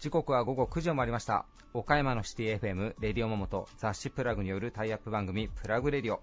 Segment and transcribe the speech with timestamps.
[0.00, 1.46] 時刻は午後9時を回りました。
[1.72, 6.20] 岡山のシティ FM レディオモモと雑誌プラグによるタイアップ番組プラグレディオ。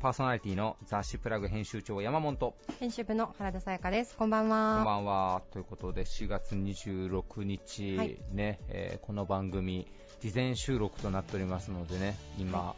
[0.00, 2.36] パーソナリティの雑誌プラグ編集長山本。
[2.36, 4.14] こ編集部の原田さやかです。
[4.14, 4.82] こんばんは。
[4.82, 5.40] んばんは。
[5.50, 8.18] ということで4月26日、はい。
[8.32, 9.86] ね、えーこの番組
[10.20, 12.74] 事前収録となっておりますのでね今、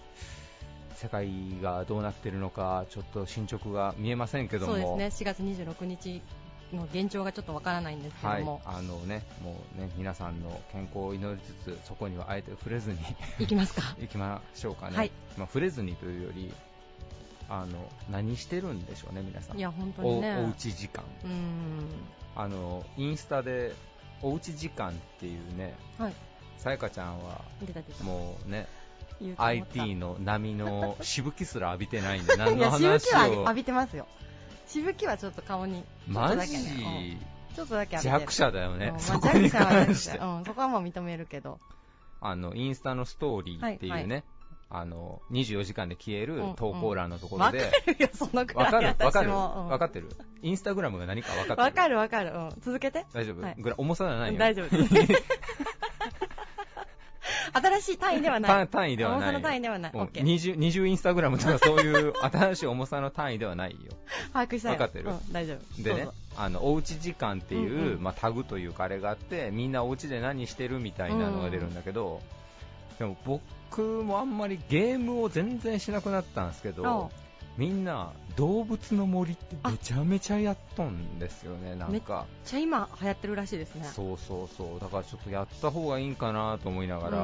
[0.96, 1.30] 世界
[1.62, 5.30] がどうなっているのかちょっと進捗が見えませんけどもそうですね。
[5.32, 6.22] 4月26日
[6.72, 12.98] の現状がちょっとわからないんですけはいども、、あのね、もうね、皆さんの健康を祈りつつ、そこにはあえて触れずに
[13.38, 13.82] い、きますか。
[14.00, 16.52] 行きましょうかね、はいまあ、触れずにというより
[17.48, 20.36] あの何してるんでしょうね皆さんいや本当おにね。
[20.44, 21.84] おうち時間うーん。
[22.34, 23.72] あのインスタで
[24.22, 26.14] おうち時間っていうねはい。
[26.58, 27.42] さやかちゃんは。
[28.02, 28.66] もうね
[29.36, 34.06] IT の波の しぶきすら浴びてないんで何の話しぶきはを浴びてますよ。
[34.66, 36.58] しぶきはちょっと顔に、マだけね。
[36.58, 36.88] ジう
[37.22, 37.54] ん。
[37.54, 37.98] ちょっとだけ。
[37.98, 40.18] 弱者だよね、うんそこに関して。
[40.18, 41.58] うん、そこはもう認めるけど。
[42.20, 44.22] あのインスタのストーリーっていうね、はいは
[44.68, 48.64] あの24時間で消えるうん投稿欄のところわかで、るよ、そのくらい。
[48.64, 48.86] わかる？
[48.98, 49.30] わかる？
[49.30, 50.08] わかってる？
[50.42, 51.62] インスタグラムが何かわかってる？
[51.62, 52.32] わかるわかる。
[52.32, 52.50] うん。
[52.60, 53.06] 続けて。
[53.12, 53.56] 大丈夫、はい。
[53.58, 54.38] ぐらい重さじゃないよ。
[54.40, 54.76] 大丈夫。
[54.76, 55.24] です。
[57.52, 58.50] 新しい単位ではない。
[58.50, 59.92] 単単位ではない重さの単位ではない。
[59.92, 60.24] もうオッケー。
[60.24, 63.78] 20, 20インスタグラムとかそういう 新しい重さの単位ではないよ
[64.32, 64.74] 把握したよ。
[64.74, 65.10] わかってる？
[65.10, 65.82] うん、大丈夫。
[65.82, 72.20] でねあのおうち時間っていう、うんうんまあ、タグというかあれがあってみんなお家で何してるみたいなのが出るんだけど、
[72.98, 77.10] でも僕もあんまりゲームを全然しなくなったんですけど
[77.56, 81.86] みんな動物の森ってめちゃめちゃやっとんですよねなんか。
[81.90, 82.02] めっ
[82.44, 83.84] ちゃ今流行ってるらしいですね。
[83.84, 84.80] そうそうそう。
[84.80, 87.22] だからちょっとやった方がいいんかなと思いながら、うん。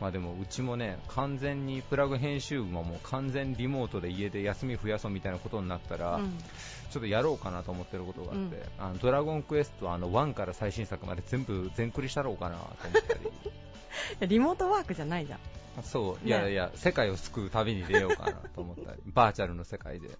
[0.00, 6.38] まあでもうちもね完全にプラグ編集部ももう完全リモートで家で休み増やそうみたいなことになったら、うん。
[6.90, 8.84] ちょっとやろうかなと思ってることがあって、うん。
[8.84, 13.20] あのドラゴンクエストあの1から最新作まで全部全クリしたろうかなと思ったり
[14.26, 15.38] リモートワークじゃないじゃん。
[15.84, 20.10] そう、ねいやいや世界を救う旅に出ようかなと思ったり バーチャルの世界で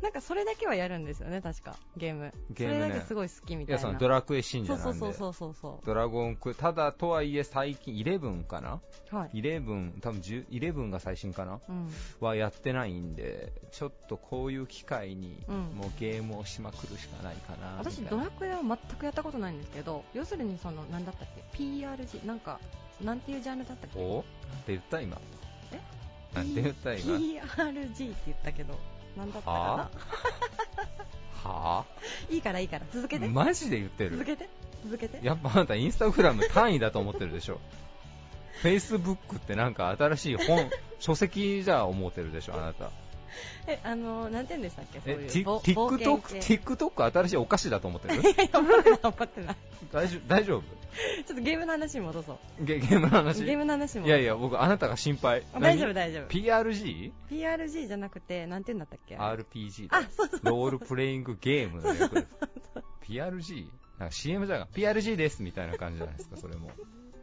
[0.00, 1.76] なんかそれだけはやるんですよね、確か。
[1.96, 2.32] ゲーム。
[2.50, 3.80] ゲームねそれだけすごい好きみいたいな。
[3.82, 8.80] やそのドラクエ信者なんでそうそうそうそうそうドラゴンクただとはいえ最近11かな？
[9.10, 9.42] はい。
[9.42, 11.60] 11多分10 11が最新かな？
[11.68, 11.90] うん。
[12.20, 22.60] はやってないんでちょっとこういう機会にうんもうゲームをしまくるしかないかなみたいな私、ドラクエは全くやったことないんですけど、要するにその、なんだったっけ ?PRG、なんか、
[23.02, 23.98] なんていうジャンルだったっけ？
[23.98, 24.16] お？
[24.16, 24.24] なんて
[24.68, 25.18] 言った今？
[25.72, 25.80] え？
[26.34, 28.78] なんて言った今？PRG って言ったけど、
[29.16, 29.90] なんだったかはな
[31.50, 33.26] はぁいいからいいから、続けて。
[33.28, 34.12] マジで言ってる？
[34.12, 34.48] 続けて？
[34.84, 35.20] 続けて？
[35.26, 37.60] やっぱあなたインスタグラム単位だと思ってるでしょ。
[38.62, 42.90] フェイスブックってなんか新しい本書籍じゃ思ってるでしょあなた
[43.66, 45.30] え、あの、なんて言うんでしたっけそうえいう。
[45.30, 48.20] Tik- ぼ冒険 TikTok 系 TikTok 新しいお菓子だと思ってる？
[48.20, 49.56] い やいや、思ってない、思ってない。
[49.92, 50.62] 大丈夫大丈夫？
[51.26, 52.64] ちょっとゲームの話に戻そう。
[52.64, 53.44] ゲゲームの話？
[53.44, 54.06] ゲームの話も。
[54.06, 56.28] いやいや僕あなたが心配あ大丈夫何大丈夫。
[56.28, 57.12] PRG?
[57.30, 60.40] PRG じゃなくて、なんて言うんだったっけ？RPG あ、そうそう。
[60.44, 62.26] ロールプレイングゲームの略です
[63.08, 63.66] PRG?
[63.98, 66.70] なんか CM じゃが PRG ですみたいな感じじゃないですかそれも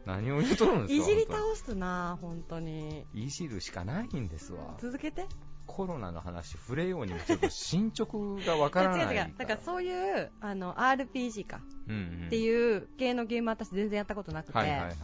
[0.06, 2.42] 何を言うとるんですかいじり本倒すな本。
[2.48, 5.26] 当にいじるしかないんですわ続けて。
[5.66, 9.34] コロナの話触れようにもちょっと進捗がわからない違う 違う。
[9.38, 11.60] だからそういう、あの、RPG か。
[11.88, 14.94] うんうん、っていう系のゲーム私全然やったことなくて、はいはいはい、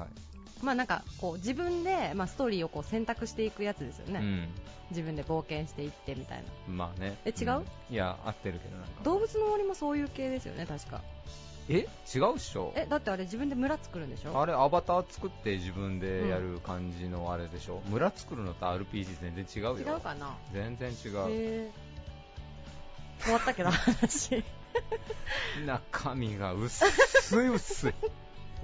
[0.62, 4.48] まあなんかこう自分で、まあ、ストーリーをこう選択していくやつですよね、
[4.90, 6.44] 自分で冒険していってみたいな。
[6.68, 7.18] うんまあね。
[7.24, 7.64] え違うん。
[7.90, 9.02] いや合ってるけどなんか。
[9.02, 11.02] 動物の森もそういう系ですよね確か
[11.68, 12.72] え違うっしょ？
[12.76, 14.40] えだってあれ自分で村作るんでしょ？
[14.40, 19.76] あれアバター作って自分でやる感じのあれでしょ、村作るのと RPG 全然違うよ。
[19.76, 20.34] 違うかな？
[20.52, 21.70] 全然違う。
[23.20, 24.42] 終わったけど話。
[25.66, 26.88] 中身が薄い
[27.48, 27.94] 薄い。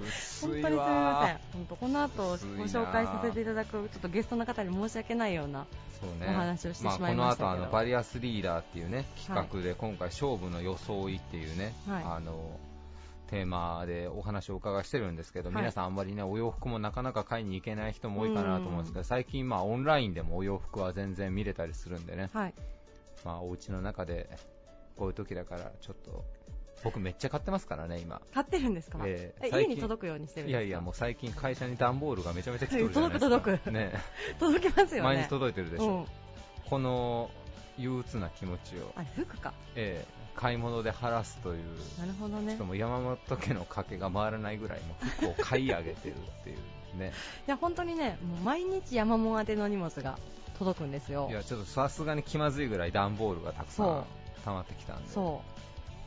[0.01, 0.77] 薄い本当にすみません。
[0.77, 2.35] わ本当この後ご
[2.65, 5.67] 紹介させていただくちょっとゲストの方に申し訳ないような
[6.01, 6.27] そうね。
[6.29, 7.47] お話をしてしまいあ、ましたけど。
[7.49, 12.03] この後あのバリアスリーダーっていうね企画で今回勝負の装いっていうね、はい。
[12.05, 12.59] あの
[13.29, 15.57] テーマでお話をお伺いしてるんですけど、はい。
[15.57, 22.55] 皆さんあんまりねお洋服もなかなか買いに行けない人も多いかなと思うんですけど、最近まあオンラインでもお洋服は全然見れたりするんでね、はい。
[23.25, 24.29] まあお家の中で
[24.97, 26.25] こういう時だからちょっと
[26.83, 28.21] 僕めっちゃ買ってますからね今。
[28.35, 29.49] 買ってるんですか、ええ。
[29.49, 30.61] ー家に届くようにしてるんですか？
[30.61, 33.31] いやいやもう最近会社に段ボールがめちゃめちゃ来てるじゃないですか。
[33.31, 33.73] 届く届く。
[33.73, 33.93] ね、
[34.39, 35.09] 届きますよね。
[35.09, 35.87] 毎日届いてるでしょ。
[35.87, 36.07] うん、
[36.69, 37.31] この
[37.79, 39.53] 憂鬱な気持ちを、あれ服か？
[39.75, 41.65] えー買い物で晴らすという、
[41.99, 46.59] なるほどねしかも山本家の賭けが回らないぐらいもう服を買い上げてるっていう
[46.99, 47.13] ね。
[47.47, 50.19] いや本当にねもう毎日山門宛ての荷物が
[50.59, 51.35] 届くんですよい。
[51.35, 54.05] や、ちょっとさすがに気まずいぐらい段ボールがたくさそん
[54.45, 55.43] 溜まってきたんで、そ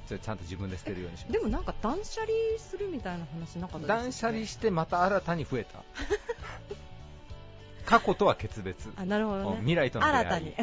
[0.08, 1.24] ちょちゃんと自分で捨てるようにしう。
[1.24, 1.32] ます。
[1.34, 5.80] でもなんか断捨離するみたいな話なかったです断捨離してまた新たに増えた。
[7.86, 8.90] 過去とは決別。
[8.98, 9.58] あ、なるほどね。
[9.60, 10.26] 未来との出会い。
[10.26, 10.56] 新たに。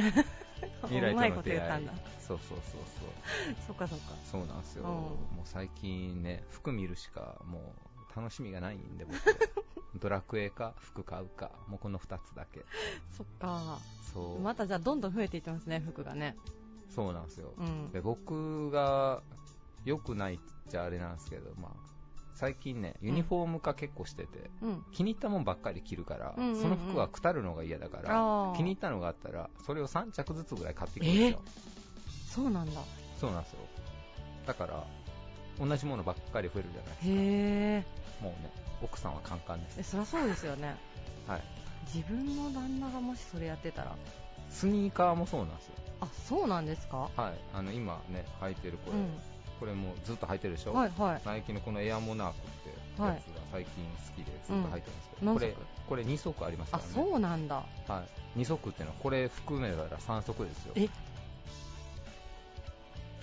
[0.84, 1.92] 未来ととの出会い言ったんだ。。
[2.20, 3.66] そうそうそうそう。
[3.66, 4.04] そっかそっか。
[4.24, 4.84] そうなんですよ。
[4.84, 7.74] うんもう最近ね、服見るしかも
[8.10, 9.14] う楽しみがないんで僕。
[10.00, 12.64] ドラクエか服買うか、もうこの2つだけ。
[13.10, 13.78] そっか。
[14.12, 14.40] そう。
[14.40, 16.36] またじゃあどんどん増えていってますね、服がね。
[16.88, 17.52] そうなんですよ。
[17.56, 17.90] うん。
[17.92, 19.22] で僕が
[19.84, 20.38] 良くないっ
[20.68, 21.93] ちゃあれなんですけど、まあ、
[22.34, 24.82] 最近ね、ユニフォーム化結構してて、うん。
[24.92, 31.40] 気に入ったもんばっかり着るから、うんうんうんその服はくたるのが嫌だかあら、ー気に入ったのがあったら、それを3着ずつぐらい買ってくるんですよ。
[32.28, 32.80] そうなんだ。
[33.20, 33.58] そうなんですよ。
[34.46, 34.84] だから、
[35.58, 37.12] 同じものばっかり増えるじゃないですへ
[37.78, 37.84] え。
[38.20, 38.24] か。
[38.24, 38.50] もうね、
[38.82, 39.80] 奥さんはカンカンです。
[39.80, 40.76] え、そりゃそうですよね。
[41.28, 41.42] はい。
[41.94, 43.94] 自分の旦那がもしそれやってたら？
[44.50, 45.74] スニーカーもそうなんですよ。
[46.00, 47.08] あ、そうなんですか？
[47.16, 47.34] はい。
[47.54, 49.08] あの、今ね、履いてるこれ、うん。
[49.60, 50.74] これもずっと履いてるでしょ？
[50.74, 51.20] はいはい。
[51.24, 52.40] ナイキのこのエアモナークっ
[52.96, 53.90] てやつが最近好
[54.22, 55.10] きでずっと履いてるんです。
[55.20, 55.38] けど、うん。
[55.38, 55.54] これ
[55.88, 56.92] これ2足ありますかあら、ね。
[56.94, 57.62] そうなんだ。
[57.88, 58.04] は
[58.36, 60.72] い、2足っていうのはこれ含めたら3足ですよ。
[60.76, 60.88] え？
[60.88, 60.92] ちょ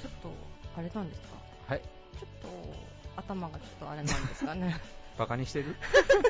[0.07, 0.31] っと、
[0.77, 1.27] あれなんですか？
[1.67, 1.81] はい。
[1.81, 1.87] ちょ
[2.25, 2.47] っと、
[3.17, 4.75] 頭がちょっとあれなんですかね。
[5.17, 5.75] バカにしてる？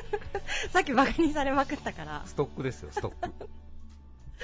[0.72, 2.22] さっきバカにされまくったから。
[2.26, 3.48] ストックですよストック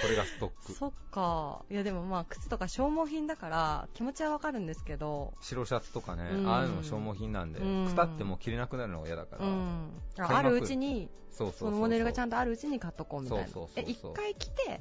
[0.01, 0.73] これがストック。
[0.73, 1.65] そっか。
[1.71, 6.49] いやでもまあ、靴とか消耗品だから、気持ちはわかるんですけど、白シャツとかね、うん。
[6.49, 7.85] ああいうのも消耗品なんで、うん。
[7.87, 9.91] くたっても着れなくなるのが嫌だから、うん。
[10.17, 13.45] 買いまくあるうちに、そうそうそうそのモデルがちゃんんとあるうちに買っとこうみたいな。
[13.47, 14.13] そうそうそうえ、そう。
[14.13, 14.81] 一回着て、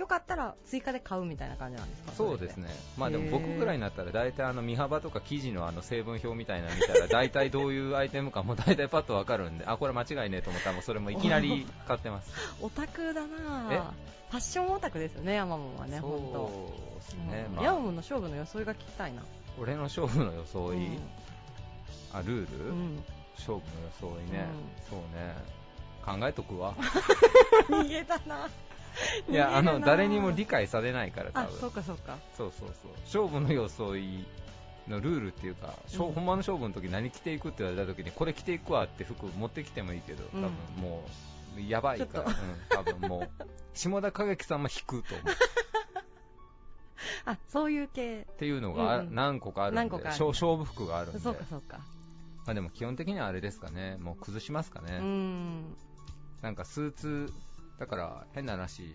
[0.00, 2.12] よかったら追加で買うみたいな感じなんですか？
[2.12, 2.56] そうです。
[2.56, 2.68] ね。
[2.96, 10.70] まあでも僕ぐらいになったら大体あの身幅とか生地のあの成分表みたいなの見たら大体どういうアイテムかも大体パッとわかるんであこれ間違いねえと思った。
[10.70, 12.32] らもうそれもいきなり買ってます。
[12.62, 13.92] オタクだな。
[14.30, 15.98] ファッションオタクですよね、ヤマモンはね。
[16.00, 19.22] そうですね、うんまあ、ヤマモンの勝負の装いが聞きたいな。
[19.58, 20.98] 俺の勝負の装い、
[22.12, 22.70] あルール、うん。
[22.70, 23.04] うん
[23.36, 23.60] 勝負
[24.04, 24.46] の装いね、
[24.88, 25.34] そうね。
[26.04, 26.74] 考えとくわ。
[27.68, 28.48] 逃げたな。
[29.28, 31.60] いやあの誰にも理解されないから多あ、分。
[31.60, 32.18] そうかそうか。
[32.36, 32.92] そうそうそう。
[33.04, 34.26] 勝負の装い
[34.88, 36.12] のルールっていうか、うん。
[36.12, 40.50] ほんまの勝負の時何着ていくって言われた時にこれ着ていくわって服持ってきてもいいけど多分
[40.80, 41.04] も
[41.56, 42.34] うやばいから、うん、
[42.68, 43.44] 多分もう
[43.74, 45.26] 下田景樹さんも引くと思う。
[47.24, 48.26] あ、そういう系。
[48.30, 50.24] っていうのが何個かあるんで、何個かある。
[50.24, 51.20] 勝勝負服があるんで。
[51.20, 51.78] そうかそうか。
[52.46, 53.96] まあ、でも基本的にはあれですかね。
[54.00, 55.76] もう崩しますかね、うん。
[56.42, 57.32] なんかスーツ、
[57.80, 58.94] だから変な話、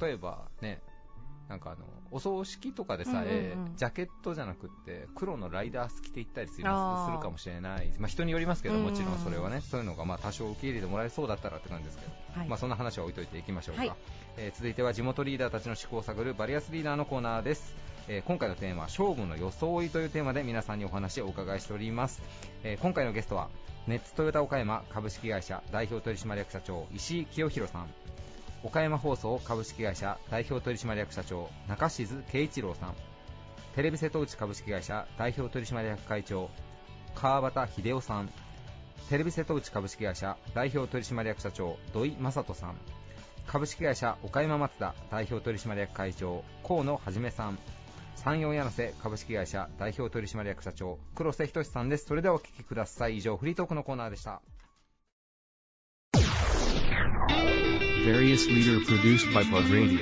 [0.00, 0.82] 例えばね、
[1.48, 7.90] なんかあの、お葬式とかでさえ、うんうんうんジャケットじゃなくって、黒のライダース着て行ったりするかもしれない。
[7.98, 12.48] まあ人によりますけど、うんうんもちろんそれはね、そういうのがまあ多少受け入れてもらえそうだったらって感じですけど、はい。
[12.48, 13.80] まあそんな話は置いといていきましょうか。
[13.82, 13.92] はい
[14.36, 17.74] えー続いては地元リーダーたちの思考を探るバリアスリーダーのコーナーです。
[18.08, 22.20] えー今回のテーマは勝負の装いというテーマで皆さんにお話をお伺いしております。
[22.64, 23.48] えー今回のゲストは
[23.86, 27.88] ネッツトヨタ岡山株式会社代表取締役社長石井清弘さん
[28.62, 32.94] 岡山放送株式会社代表取締役社長中静圭一郎さん。
[33.74, 36.50] テレビ瀬戸内株式会社代表取締役会長
[37.14, 38.28] 川端秀夫さん。
[39.08, 42.76] テレビ瀬戸内株式会社代表取締役社長土井正人さん。
[43.46, 47.58] 株式会社岡山松田代表取締役会長河野はさん。
[48.16, 52.04] 山陽柳瀬株式会社代表取締役社長黒瀬仁さんです。
[52.04, 53.16] それではお聞きください。
[53.16, 54.42] 以上フリートークのコーナーでした。
[58.10, 60.00] Various leader produced by Plug Radio.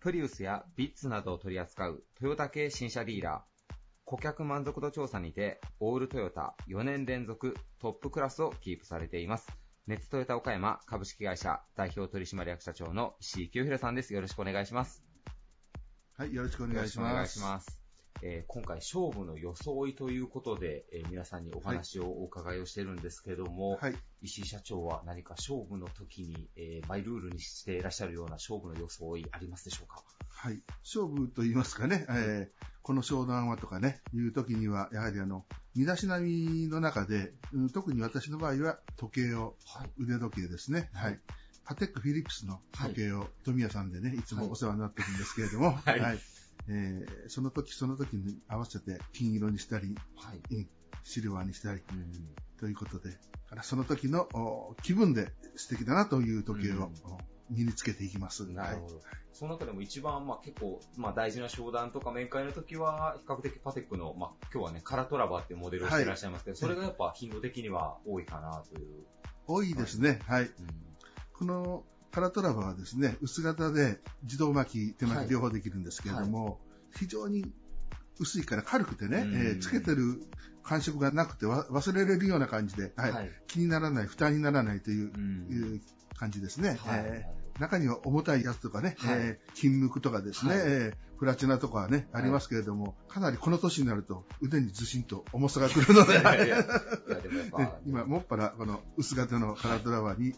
[0.00, 3.74] プリウスやビッツなどを取り扱うトヨタ系新車ディーラー。
[4.06, 9.46] 顧客満足度調査にてオールトヨタ4年連続トップクラスをキープされています。
[9.86, 14.14] ネッツトヨタ岡山株式会社代表取締役社長の石井清弘さんです。
[14.14, 15.04] よろしくお願いします。
[16.16, 17.77] はい、よろしくおよ願いします。
[18.22, 30.02] えー今回、勝負の装いということで、えー皆さんにお話をお伺いをしてるんですけども、はい、石井社長は何か勝負の時に、えーマイルールにしていらっしゃるような勝負の装いありますでしょうか？
[30.28, 30.60] はい。
[30.84, 35.44] 勝負と言いますかね、えーこの商談はとかね、いう時には、やはりあの、
[35.76, 39.90] 身だしなみの中で、うん特に私の場合は時計を、はい。
[39.98, 40.88] 腕時計ですね。
[40.94, 41.20] はい。
[41.64, 46.18] パテックフィリップスの時計を、富谷さんでね、いつもお世話になってるんですけれども、はい
[46.68, 50.54] えーその時その時に合わせて金色にしたり、はい。
[50.54, 50.68] うん
[51.04, 52.12] シルバーにしたり、うん
[52.58, 53.16] ということで、
[53.48, 56.90] からその時のお気分で素敵だなという時計を、
[57.50, 58.46] 身につけていきます。
[58.52, 59.00] なるほど。
[59.32, 69.06] その中でも一番、まあ結構、まあ大事な商談とか面会の時は、比較的パテックの、まあ今日はね、カラトラバっていうモデルをしていらっしゃいますけど、それがやっぱ頻度的には多いかなという。
[69.46, 70.18] 多いですね。
[70.26, 70.50] はい。
[71.32, 76.54] このカラトラバはですね、薄型で自動巻き、手巻き両方できるんですけれども、はい、
[77.00, 77.52] 非常に
[78.18, 80.22] 薄いから軽くてね、えー、つけてる
[80.62, 85.80] 感触がなくて忘れれるような感じで、はい、はい、気にならない、負担にならないという,、
[86.16, 86.78] 感じですね。
[86.84, 96.22] はい、えー、中には重たいやつとかね、はい、えー、金無垢とかですね、はい、えー、プラチナとかはね、ありますけれども、かなりこの年になると腕にずしんと重さがくるので、
[97.86, 100.34] 今、もっぱらこの薄型のカラードラワーに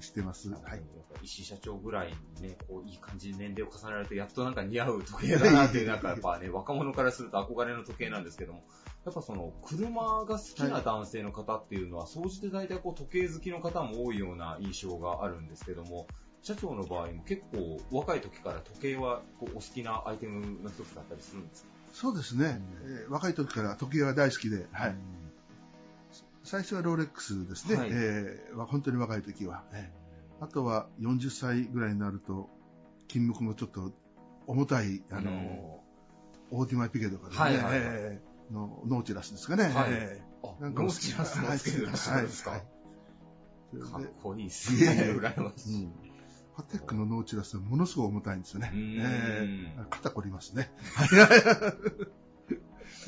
[0.00, 0.50] してます。
[0.50, 0.82] はい。
[1.22, 8.64] 石井社長ぐらいにね、こう、いい感じに年齢を重ねられて、やっとなんか似合う時計だなっていう、なんかやっぱね、 若者からすると憧れの時計なんですけども、
[9.04, 16.06] やっぱその、車が好きな男性の方っていうのは、総じて大体こう、時計好きの方も多いような印象があるんですけども、
[16.42, 21.68] 社長の場合も結構若い時から時計はこうお好きなアイテムの一つだったりするんですか？
[21.92, 24.96] そうですね、うん、えー、若い時から時計は大好きで、はい、
[26.44, 29.64] 最初はローレックスですね、はい、えー、本当に若い時は、
[30.40, 32.50] あとは40歳ぐらいになると、
[33.08, 33.92] 金木もちょっと
[34.46, 35.30] 重たい、あの、
[36.50, 38.20] うん、オーティマイピケとかですね、はいはいはい、
[38.50, 39.64] のノーチラスですかね。
[39.64, 45.14] はい、えー、なんかノーチラスのつけてらっしゃるんですか、はい、かっこいいですね。
[45.16, 45.88] 羨ましい。
[46.56, 48.70] パテックのノーチラスはものすごい重たいんですよね。
[48.74, 50.70] えー、肩凝りますね。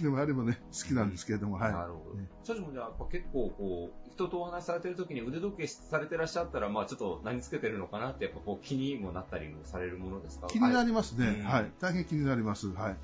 [0.02, 1.72] でもあれもね、好きなんですけれども、はい。
[1.72, 2.16] なるほど。
[2.42, 10.46] 社長もじゃあ、結構こう、人とお話しされてる時に腕時計されてらっしゃったら、まあちょっと何つけてるのかなって、やっぱこう気にもなったりもされるものですか？
[10.48, 11.42] 気になりますね。
[11.44, 11.70] はい。
[11.80, 12.68] 大変気になります。
[12.68, 12.96] はい。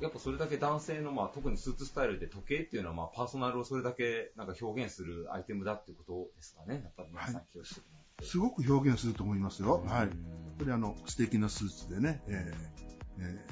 [0.00, 9.84] やっぱそれだけ男性の、まあ、特にスーツスタイルで時計っていうのは、まあ、パーソナルをそれだけなんか表現するアイテムだっていうことですかね、やっぱり皆さんはい、すごく表現すると思いますよ。
[9.86, 10.08] はい。
[10.58, 13.46] これあの、素敵なスーツでね、えーえ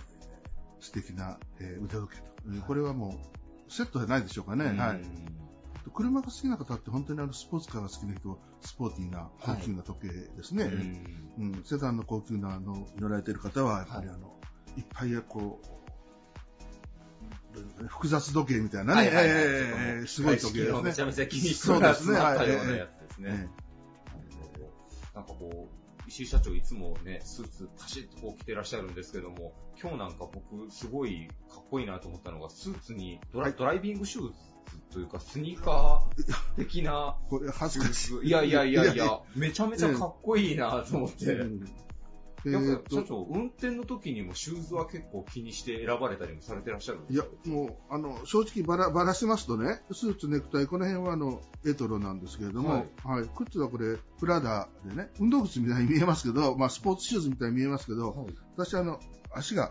[0.81, 2.30] ー、素敵な、えー、腕時計と、はい。
[2.67, 3.19] これはも
[3.69, 4.67] う、セットじゃないでしょうかね。
[4.79, 5.01] はい。
[5.95, 10.65] 車が好きな方って本当にあのスポーツカーが好きな人はスポーティーな高級な時計ですね。
[10.65, 10.77] はい、う
[11.45, 14.35] ん、セダンの高級なの乗られてる方はやっぱりあの、は
[14.77, 15.81] い、いっぱいこう
[17.89, 20.83] 複雑時計みたいなね、えー、すごい時計ですね。
[20.83, 22.19] めちゃめちゃ気にしてそうですね。
[22.19, 22.49] はい。
[22.49, 23.49] ようなやつですね。
[25.15, 25.80] なんかこう、
[26.11, 34.35] 石井社長いつもね、スーツパシッとこう着てらっしゃるんですけども、今日なんか僕すごいかっこいいなと思ったのが、スーツにドラはい、ドライビングシューズ
[34.93, 37.17] というか、スニーカー的な。
[37.31, 38.27] これ恥ずかしい。
[38.27, 41.39] いやいやいやいや、めちゃめちゃかっこいいなと思って。
[42.45, 42.51] ぱ
[42.91, 47.29] 社長、運転の時にもシューズは結構気にして選ばれたりもされてらっしゃるんですか？
[47.47, 58.99] いや、もう、あの、正直ばら、ばらしますとね、スーツ、ネクタイ、この辺はあの、エトロなんですけれども、はい、はい、靴はこれ、プラダでね、運動靴みたいに見えますけど、まあ、スポーツシューズみたいに見えますけど、はい、私あの、
[59.33, 59.71] 足が、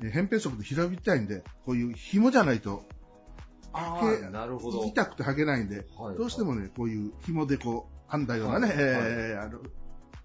[0.00, 2.84] 扁平足で平びたいんで、こういう紐じゃないと、
[3.72, 4.84] ああ、なるほど。
[4.84, 9.60] 痛くて履けないんで、はい、どうしてもね、こういう紐でこう、編んだようなね、はい、えー、あの、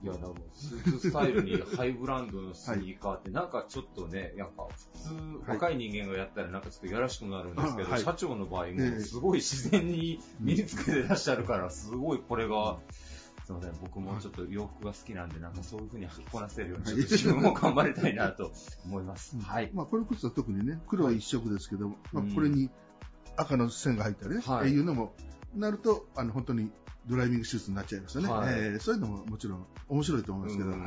[0.04, 12.78] いや、でも、スーツスタイルにハイブランドのスニーカーって、なんかちょっとね、なんか普通、若い人間がやったらなんかちょっとやらしくなるんですけど、社長の場合もすごい自然に身につけてらっしゃるから、すごいこれが、
[13.46, 18.52] すみません、僕もちょっと洋服が好きなんで、なんかそういう風に履きこなせるように、自分も頑張りたいなと
[18.86, 19.38] 思います。
[19.40, 19.70] はい。
[19.74, 22.70] まあ、この靴は特にね、黒は一色ですけど、まあ、これに
[23.38, 25.14] 赤の線が入ったりね、はい、いうのも、
[25.56, 26.72] なると、あの、本当に
[27.08, 28.30] ドライビングシューズになっちゃいますよね。
[28.30, 30.80] はい、えー、そういうのももちろん面白いと思いますけど、はい。
[30.80, 30.84] い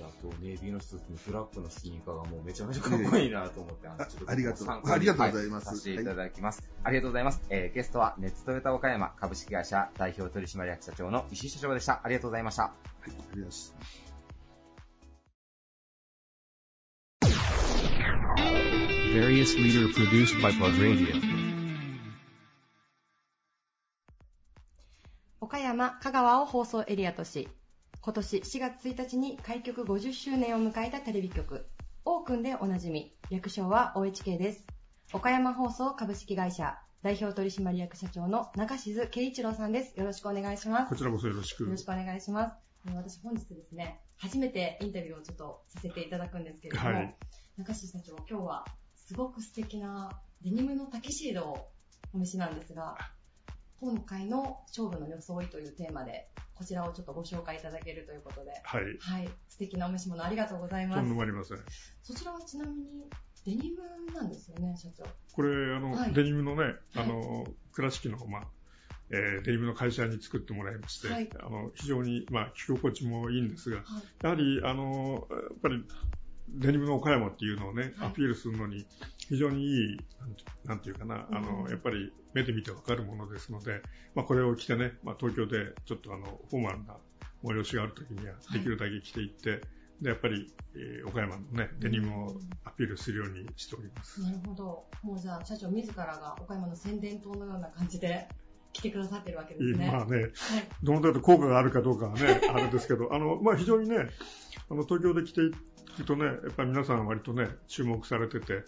[0.00, 4.68] や、今日ネイビーのスーツにブラックのスニーカーがもうめちゃめちゃかっこいいなと思って、えー、ありがとう。
[4.68, 5.66] ありがとうございます。
[5.66, 6.62] させていただきます。
[6.82, 7.42] ありがとうございます。
[7.50, 12.00] えー、ゲストは、ネッツトヨタ岡山株式会社代表取締役社長の石井社長でした。
[12.02, 12.62] ありがとうございました。
[12.62, 12.72] はい、
[13.02, 13.74] ありがとうございます。
[25.48, 27.48] 岡山、香川を放送エリアとし、
[28.02, 31.64] 今年4月1日に開局50周年を迎えたテレビ局、
[32.04, 34.66] オークンでおなじみ、略称は OHK です。
[35.14, 39.98] 岡山放送株式会社代表取締役社長の中静圭一郎さんです。
[39.98, 40.90] よろしくお願いします。
[40.90, 41.62] こちらこそよろしく。
[41.62, 42.56] よろしくお願いします。
[42.94, 47.16] 私本日ですね、初めてインタビューをちょっとさせていただくんですけれども、はい、
[47.56, 51.70] 中静社長、今日はすごく素敵なデニムのタキシードを
[52.12, 52.98] お召しなんですが、
[53.80, 58.82] 今回の勝負の装いというテーマで、こちらをちょっとご紹介いただけるということで、はい。
[58.98, 59.30] はい。
[59.48, 61.00] 素敵なお召し物ありがとうございます。
[61.00, 61.58] とんでもありません。
[62.02, 63.08] そちらはちなみに、
[63.44, 65.04] デニムなんですよね、社長。
[65.32, 68.42] これ、あの、はい、デニムのね、あの、倉敷の、まあ、
[69.10, 73.84] えー、デニムの会社に作ってもらいまして、はい、あの非常に、まあ、着心地もいいんですが、はい、
[74.22, 75.84] やはり、あの、やっぱり、
[76.48, 78.86] デニムの岡山っていうのをね、はいアピールするのに、
[79.28, 79.98] 非常にいい、
[80.64, 83.82] なんていうかな、あの、うんやっぱり目で見てわかるものですので、
[84.14, 86.96] まあ、これを着てね、まあ、東京でちょっとあの、フォーマルな
[87.44, 89.60] 催しがあるときには、いできるだけ着ていって、
[90.00, 94.22] で、やっぱり、えー岡山のね、デニムをアピールするようにしております。
[94.22, 94.86] なるほど。
[95.02, 98.28] もうじゃあ、社長自らが岡山の宣伝塔のような感じで
[98.72, 99.90] 来てくださってるわけですね。
[99.90, 100.32] まあね、はい。
[100.82, 104.08] どの程度効果があるかどうかはね、あれですけど、あの、まあ、非常にね、
[104.70, 105.50] あの、東京で着てい
[106.02, 108.62] くとね、やっぱり皆さん割とね、注目されてて、うん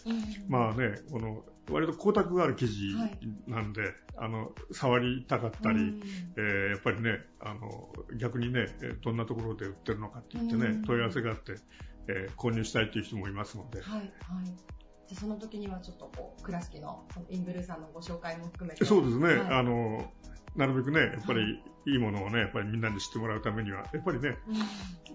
[0.49, 2.95] まあね、この、割と光沢がある生地
[3.47, 6.01] なんで、あの、触りたかったり、うん。
[6.37, 10.81] えーやっぱりね、あの、逆にね、えーどんなところで売ってるのかって言ってね、うん。
[10.83, 11.55] 問い合わせがあって、
[12.07, 14.09] えー購入したいっていう人もいますので、はい、はい。
[14.45, 18.85] じゃあその時にはちょっとこう、倉敷のインブルーさんのご紹介も含めて。
[18.85, 19.39] そうですね、はい。
[19.59, 20.11] あの、
[20.55, 24.55] なるべくね、やっぱりいいものをね、やっぱりみんなに知ってもらうためには、やっぱりね、うん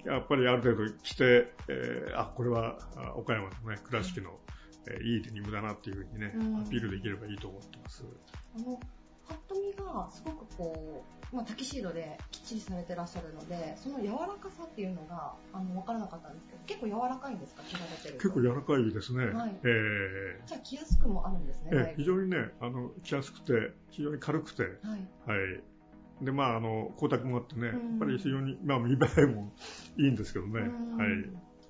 [0.04, 4.38] やっぱりある程度着て、えーあ、これはあ岡山のね、倉敷の、
[4.88, 8.04] えーいいデニムだなっていうふうにねうん、アピールできればいいと思ってます。
[8.54, 8.78] あの、
[9.28, 17.62] パッと見がすごくこう、まあ、タキシードできっちりされてらっしゃるので、その柔らかさっていうのが、あの、わからなかったんですけど、結構柔らかいんですか？
[17.64, 18.20] 着られてると。
[18.22, 19.26] 結構柔らかいですね。
[19.26, 24.72] はいえじゃあ着やすくもあるんですね、ーえだいぶ非常にね、あの、着やすくて、非常に軽くて、はい。
[25.26, 25.36] は
[26.20, 26.24] い。
[26.24, 29.52] で、まあ、あの、光沢もあってね、やうんっぱり非常に、まあ、見栄えも
[29.98, 30.60] いいんですけどね。
[30.60, 31.08] うんはい。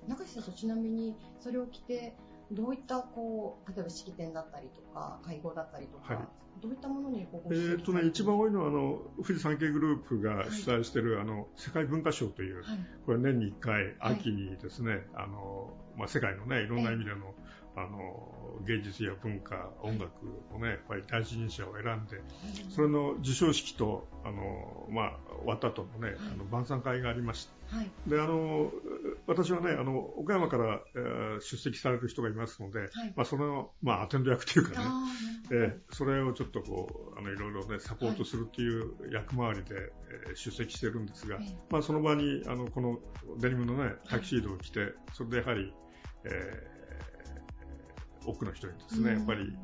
[0.07, 2.15] 中西社長、ちなみにそれを着て、
[2.51, 6.23] どういったこう、例えば式典だったりとか、会合だったりとか、はい。
[6.61, 12.79] どういったものにごえっとね、一番多いのは、あの、富士山系グループが主催している、あの、世界文化賞という、はい。
[13.05, 13.95] これ年に1回、はい。
[13.99, 16.67] 秋にですね、あの、まあ、世界のね、い。
[16.67, 17.35] ろんな意味での、
[17.75, 20.11] あの、芸術や文化、音楽
[20.51, 22.21] をね、やっぱり第一人者を選んで、
[22.69, 27.91] それの授賞式と、あの、まあ、終わった後のね、あの晩餐会がありまして、はい。
[28.07, 28.71] で、あの、
[29.27, 33.13] 私はね、あの、岡山から、えー出席される人がいますので、はい。
[33.15, 35.03] まあ、その、まあ、アテンド役というかね、あ
[35.51, 39.75] えーそれをちょっとこう、あの、いろいろね、サポートするっていう役回りで、
[40.27, 42.99] えー出席してるんですがええ、まあ、その場に、あの、この
[43.39, 45.73] デニムのね、タキシードを着て、それでやはり、
[46.25, 46.77] えー
[48.25, 49.17] 多くの人にですね、うん。
[49.19, 49.57] やっぱり、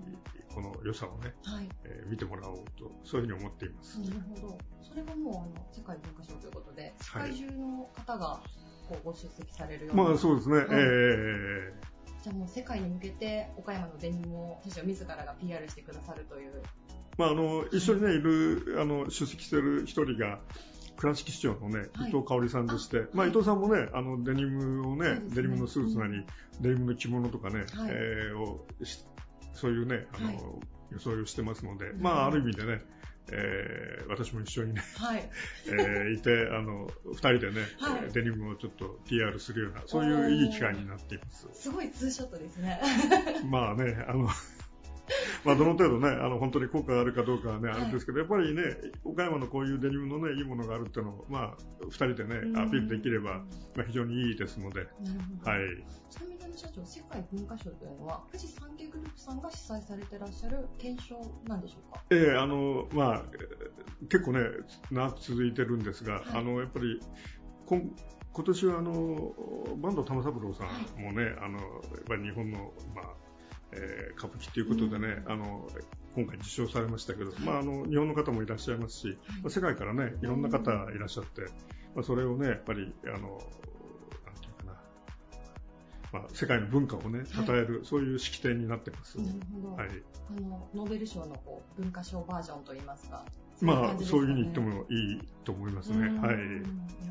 [0.53, 1.69] この良さをね、ーはい。
[1.85, 3.99] えー見てもらおうと、そういうふうに思っています。
[3.99, 4.57] なるほど。
[4.81, 8.41] それはもう、あの、世界文化賞ということで、世界中の方が、
[8.87, 10.03] こう、ご出席されるような。
[10.03, 11.73] まあ、そうですね、はいえ
[12.23, 16.51] じゃあもう世界に向けて、岡山のデニムを、社長自らが PR してくださるという。
[16.51, 16.63] ー
[17.17, 20.39] まあ、あの、一緒にね、いる、あの、出席してる一人が、
[20.95, 26.25] 倉敷市長のね、はい伊藤香織さんでして、まあ、はい伊藤さんもね、あの、デニムをね、ねデニムのスーツなり、
[26.61, 29.03] デニムの着物とかね、はいえーをし
[29.53, 30.37] そういうね、あの、はい
[30.95, 32.81] をしてますので、うんまあ、ある意味でね、
[33.31, 35.29] えー私も一緒にね、はい。
[35.65, 41.47] えーいて、あの、二人でね、はいえーデニムをちょっと PR するような、そういういい機会になっています。
[41.53, 42.79] すごいツーショットですね。
[43.49, 44.29] まあね、あの、
[45.43, 48.63] まあどの程度ね、あの本当に効果があるかどうかはね、あれですけど、やっぱりね、
[49.03, 53.43] 岡山のこういうデニムのね、いいものがあるっていうのを、まあ、二人でね、アピールできれば、
[53.75, 54.81] まあ非常にいいですので。
[54.81, 54.89] はい。
[56.09, 62.03] ちなみに社長、世界文化賞というのは、富士山系グループさんが主催されてらっしゃる検証なんでしょうか？
[62.11, 64.41] ええあの、まあ、えー結構ね、
[64.91, 66.23] 長く続いてるんですが、はい。
[66.33, 66.99] あの、やっぱり、
[67.67, 67.81] 今
[68.33, 69.35] 今年はあの、
[69.81, 70.63] 坂東玉三郎さ
[70.97, 71.63] んもね、あの、や
[71.99, 73.05] っぱり日本の、まあ、
[73.75, 75.67] えー歌舞伎ということでね、うんあの、
[76.15, 81.41] 今回受賞されましたけど、はいまあ、あの、日本の方もいらっしゃいますし、まあ世界からね、いろんな方いらっしゃって、
[81.95, 83.39] まあ、それをね、やっぱり、あの、なんてい
[84.49, 84.73] うかな、
[86.11, 89.17] まあ、世界の文化をね、称える、そういう式典になってます。
[89.17, 89.27] はい。
[90.29, 93.25] あの、ノーベル賞のこう文化賞バージョンといいますか。
[93.61, 96.09] まあ、そういうふうに言ってももいいと思いますね。
[96.19, 96.35] はい。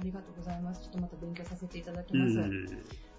[0.01, 0.83] ありがとうございます。
[0.83, 2.33] ちょっとまた勉強させていただきます。
[2.33, 2.47] いえいえ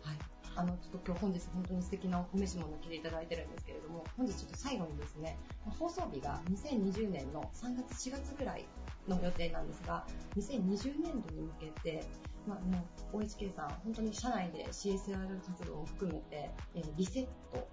[0.03, 0.32] はい。
[0.55, 5.37] あの、ちょっと今日本日本当に素敵なお召し物を着ていただいてるんですけれども、本日ちょっと最後にですね、
[5.79, 8.65] 放送日が2020年の3月4月ぐらい
[9.07, 12.03] の予定なんですが、2020年度に向けて、
[12.47, 17.67] まあ、あの、OHK さん、本当に社内で CSR 活動を含めて、えーリセット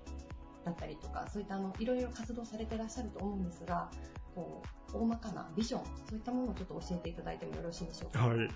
[0.64, 3.90] だったりとか、そういったあの、いろいろ活動されてらっしゃると思うんですが、
[4.34, 8.26] こう、大まかなビジョン、そういったものをちょっと教えていただいてもよろしいでしょうか？
[8.26, 8.48] はい。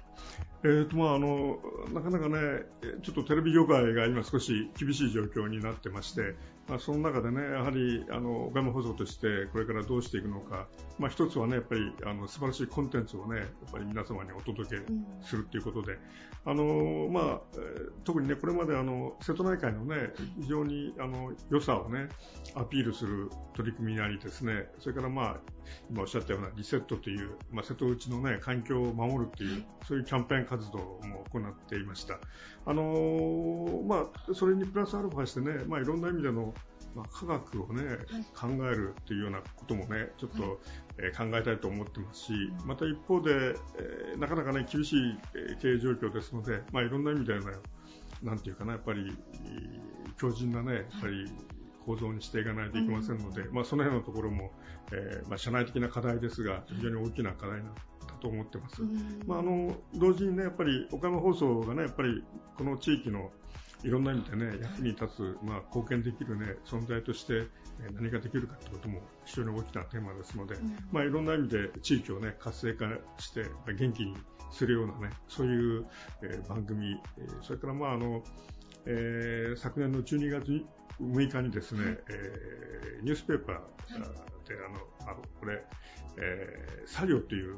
[0.64, 1.59] えーと、まあ、あの、
[1.92, 2.62] なかなかね、
[3.03, 6.35] ちょっとテレビ業界が今少し厳しい状況になってまして、
[6.79, 10.66] その中でね、やはり、あの、岡山放送としてこれからどうしていくのか、
[10.98, 15.05] まあ、一つはね、やっぱり、あの、素晴らしいコンテンツをね、やっぱり皆様にお届けうん。
[15.22, 15.98] するということで、
[16.46, 22.09] あのまあえー特にね、これまであの瀬戸内海のね、非常にあの良さをね、
[22.55, 25.37] アピールする取り組みなりですね、それからまあ、
[25.90, 32.18] 今おっしゃったようなリセットという、まあ、瀬戸内のね、環境を守るという、そういうキャンペーン活動も行っていました。
[32.66, 36.55] あのー、まあ、それにプラスアルファしてね、まあ、いろんな意味での、
[36.94, 40.61] まあ、科学を考えるというようなこともね、ちょっと、
[41.16, 42.33] 考えたいと思ってますし、
[42.64, 45.18] また一方で、えー、なかなかね、厳しい
[45.61, 47.46] 経営状況ですので、まあ、いろんな意味でね、
[48.22, 49.16] なんていうかな、やっぱり、
[50.16, 51.31] 強靭なね、やっぱり、
[51.85, 54.53] 構造にしていかないといけませんので、その辺のところも、
[55.37, 57.66] 社内的な課題ですが、非常に大きな課題だ
[58.25, 58.83] と思ってます。
[58.83, 62.25] うん、まあ、あの同時にね、やっぱり岡山放送がね、やっぱり
[62.57, 63.31] この地域の
[63.83, 67.47] いろんな意味でね、役に立つ、まあ、貢献できるね、存在として、
[67.81, 72.87] え何ができるかということも非常に大きなテーマですので、うん、まあ、いろんな意味で地域をね、活性化
[73.19, 74.17] して、元気に
[74.51, 75.87] するようなね、そういう、
[76.23, 78.25] えー、番組、えー、それからまあ、あの、
[78.87, 80.65] えー、昨年の12月
[81.03, 83.57] 6日にですね、はい、えー、ニュースペーパー
[83.99, 85.65] で、あの、あのこれ、
[86.19, 87.57] えー、作業という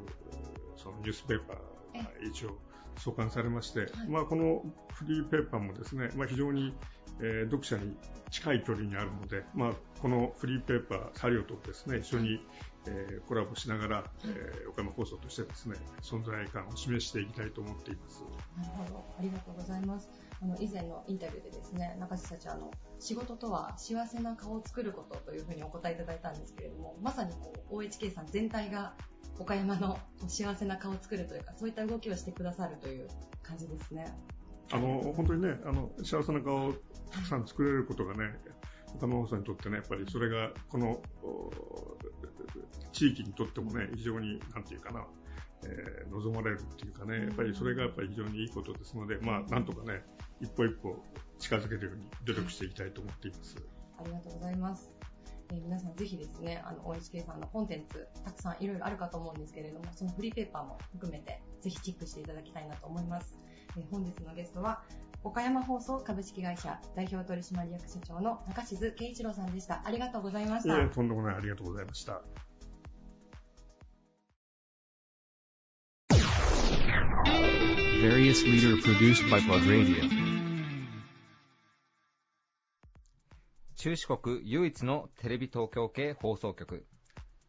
[0.77, 2.57] そのニュースペーパーが一応
[2.97, 6.73] 創刊されまして、はい、まあ、このフリーペーパーもですね、まあ、非常に、
[7.19, 7.95] えー、読者に
[8.31, 9.71] 近い距離にあるので、まあ、
[10.01, 12.39] このフリーペーパー、作業とですね、一緒に、
[12.87, 18.23] えー、コラボしながら、えー、岡山放送としてですね、存在感を示していきたいと思っています。
[18.57, 19.05] なるほど。
[19.19, 20.26] ありがとうございます。
[20.41, 28.93] あの、以前のインタビューでですね、中瀬社長、あの、仕事とは幸せな顔を作ることというふうにお答えいただいたんですけれども、まさにこう、OHK さん全体が
[29.39, 33.07] 岡山の幸せな顔を作るというか、そういった動きをしてくださるという
[33.41, 34.15] 感じですね。
[34.71, 36.73] あの、本当にね、あの、幸せな顔を
[37.11, 38.37] たくさん作れることがね、
[38.95, 41.01] 岡野放送にとってね、やっぱりそれが、この、
[42.91, 45.05] 地域にとってもね、非常に、なんていうかな、
[45.63, 50.03] えー、望まれるっていうかね、やっぱりそれがやっぱり非常にいいことですので、まあ、なんとかね、
[50.39, 51.03] 一歩一歩
[51.39, 53.55] 近づけるように努力していきたいと思っています。
[53.99, 54.91] ありがとうございます。
[55.49, 63.35] えー、皆さんぜひですね、あの、OHK さんのコンテンツ、たくさんいろいろあるかと思うんですけれども、そのフリーペーパーも含めて、ぜひチェックしていただきたいなと思います。
[63.77, 64.83] えー、本日のゲストは、
[65.23, 69.81] 岡山放送株式会社代表取締役社長の中静圭一郎さんでした。
[69.85, 70.89] ありがとうございました。
[70.89, 71.35] とんでもない。
[71.35, 72.21] ありがとうございました。
[78.01, 80.16] various leader produced by Plug Radio.
[83.77, 86.87] 中四国唯一のテレビ東京系放送局、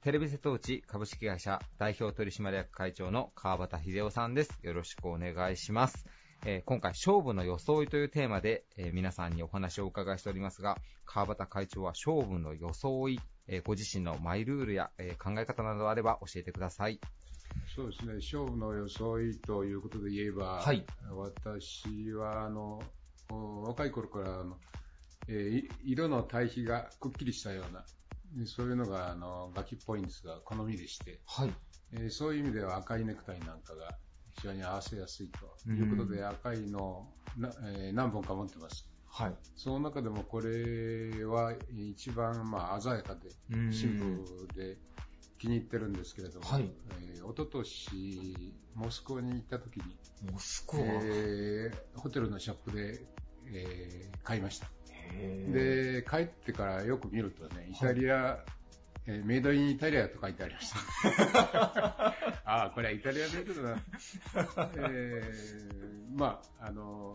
[0.03, 4.51] テレビ瀬戸内株式会社代表取締役会長の川端秀夫さんです。
[4.63, 6.07] よろしくお願いします。
[6.45, 17.01] えー、今回、勝負の装いというテーマで、えー、皆さんにお話をお伺いしておりますが、川端会長は勝負の装い、えー、ご自身のマイルールや、え考え方などあれば教えてください。
[17.75, 22.83] そうですね、勝負の装いということで言えば、はい、私はあの
[23.31, 24.59] 若い頃からあの、
[25.27, 27.85] えー、色の対比がくっきりしたような、
[28.47, 31.53] そういうのがあのガキっぽいんですが、好みでして、はい。
[31.93, 33.97] えー、そういう意味では赤いネクタイなんかが
[34.33, 35.71] 非常に合わせやすいと。
[35.71, 38.89] いうことで、赤いのな、えー、何本か持ってます。
[39.11, 43.31] はい、その中でもこれは一番まあ鮮やかで、
[43.73, 44.79] シンプルで、
[45.39, 49.97] 気に入ってるんですけれども、はい、えー、一昨年モスクワに行った時に、
[50.33, 53.07] モスクワ、えー、ホテルのショップで、
[53.47, 54.69] えー、買いました。
[55.53, 58.39] で、帰ってからよく見るとね、イタリア、はい、
[59.07, 62.15] えー、メイドインイタリアと書いてありました。
[62.45, 63.83] ああ、これはイタリアメイドだな。
[64.91, 67.15] えー、まあ、あの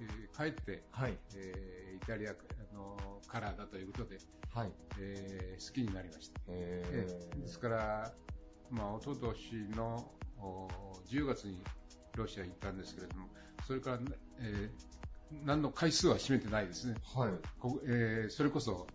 [0.00, 2.34] えー、帰って、はい、えー、イタリア、あ
[2.74, 4.18] のカラーだということで、
[4.52, 6.40] はいえー、好きになりました。
[6.48, 8.14] えー、ですから、
[8.70, 10.10] まあ、おととしの
[11.08, 11.62] 10月に
[12.14, 13.28] ロシアに行ったんですけれども、
[13.66, 13.98] それから、
[14.40, 14.70] えー、
[15.44, 16.94] 何の回数は占めてないですね。
[17.14, 18.86] はいこえー、それこそ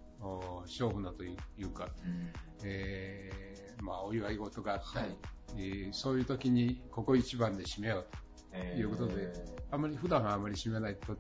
[0.64, 2.32] 勝負なというか、うん、
[2.64, 5.18] えー、まあ、お祝い事があったり、はい、
[5.58, 8.06] えー、そういう時にここ一番で締めよう
[8.52, 11.18] ということで、えー、あまり普段はあまり締めないと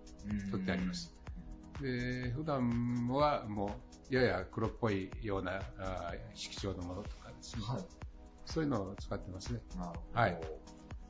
[0.52, 1.16] 取ってあります。
[1.82, 3.80] で普段はも
[4.12, 7.84] うやや黒っぽいようなあ色調のものとかですね、はい、
[8.46, 9.62] そういうのを使ってますね。
[9.76, 10.20] なるほど。
[10.22, 10.42] はい。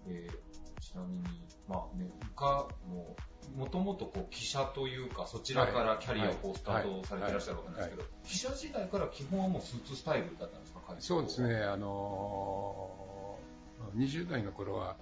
[0.07, 0.50] えー、
[0.81, 1.23] ちなみに、
[1.67, 3.15] まあね、他も、
[3.55, 14.97] もともとこう記者というか、そちらからキャリアをこうスタートされていらっしゃるわけなんですけど、記者時代から基本はもうスーツスタイルだったんですか、そうですね、あのー、20代の頃は、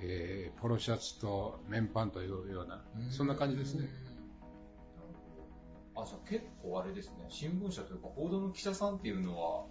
[0.00, 3.88] えー、ポロシャツと綿パンというような、そんな感じですね。
[5.96, 9.64] あ、じゃあ結構あれですね、新聞社というか報道の記者さんっていうのは、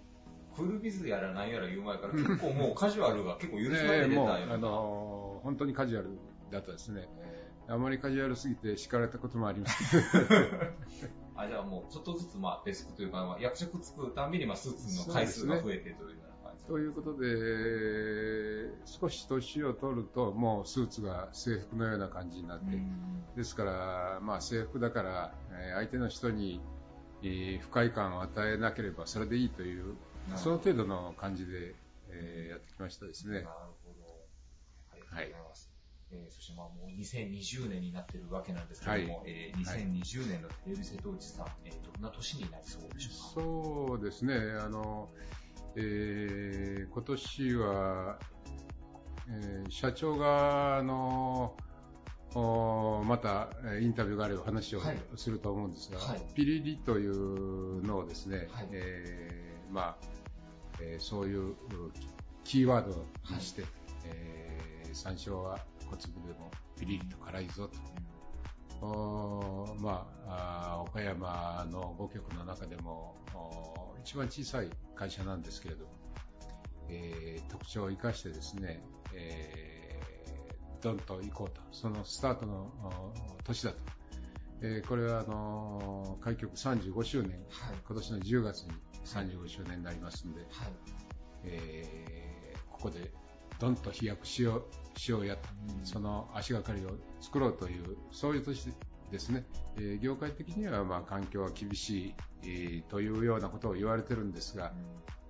[0.54, 6.18] クールビズやら何やら言う前から結構もうカジュアルが結構許されてたような、ね、あのー、本当にカジュアル
[6.50, 7.08] だったですね。
[7.68, 9.98] あまりカジュアルすぎて叱られたこともあります。
[11.36, 22.66] あ、じゃあもうちょっとずつまあデスクというか、まあ、役職つくたびにまあスーツの回数が増えてというような感じということで、少し年を取ると、もうスーツが制服のような感じになって、
[23.36, 26.60] ですから、まあ、制服だから、え相手の人に、
[27.22, 29.94] え不快感を与えなければそれでいいという、
[30.36, 31.74] その程度の感じで、
[32.10, 33.46] えー、やってきましたですね。
[35.18, 35.34] はい、
[36.12, 43.40] えー、そしてまあもう2020年になってるわけなんですけども、はい、えー、2020年のテレビ瀬戸内さん、えー、どんな年になりそうでしょうか？
[43.40, 45.08] そうですね、あの、
[45.76, 48.18] えー、今年は、
[49.28, 51.54] えー、社長が、あの、
[53.04, 53.48] また
[53.80, 54.80] インタビューがある話を
[55.16, 59.96] すると思うんですが、はい、ピリリというのをですね、はい、えー、まあ、
[60.80, 61.54] えー、そういう
[62.44, 63.04] キーワード
[63.34, 63.70] にして、はい、
[64.06, 64.47] えー、
[64.94, 65.58] 山椒は
[65.90, 67.78] 小粒でもピリリと辛いぞと。
[68.80, 73.16] おまあ、岡山の5局の中でも
[74.04, 75.90] 一番小さい会社なんですけれども、
[76.88, 78.80] えー、特徴を生かしてですね、
[79.12, 83.12] えー、ドンと行こうと、そのスタートの
[83.44, 83.78] 年だと。
[84.60, 88.72] えー、これはあの開局35周年、はい、今年の10月に
[89.04, 90.48] 35周年になりますんで、はい、
[91.44, 93.12] えー、ここで
[93.58, 96.90] どんと飛躍しようしようやと、うん、その足がかりを
[97.20, 98.72] 作ろうという、そういう年
[99.10, 104.72] ですね、えー、業界的にはまあ環境は厳しい、えー、というようなことを言われてるんですが、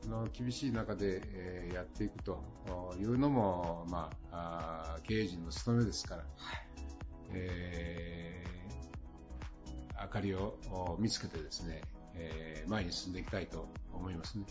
[0.05, 2.43] うん、の厳しい中で、えー、やっていくと
[2.99, 6.67] いうのも、まあ、あ経営陣の務めですから、はい、
[7.33, 10.59] えー、明かりを
[10.99, 11.83] 見つけてですね、
[12.15, 14.47] えー、前に進んでいきたいと思いますね。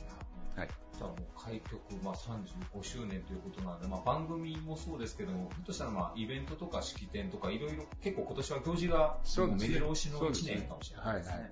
[0.57, 0.67] はい。
[0.97, 11.33] じゃあもう開局、まあ、35周年ということなので、まあ、番組もそうですけども、ひょっとしたらまあイベントとか式典とかいろいろ結構今年は行事が目白押しの1年かもしれないですね。
[11.33, 11.51] すねはいはい。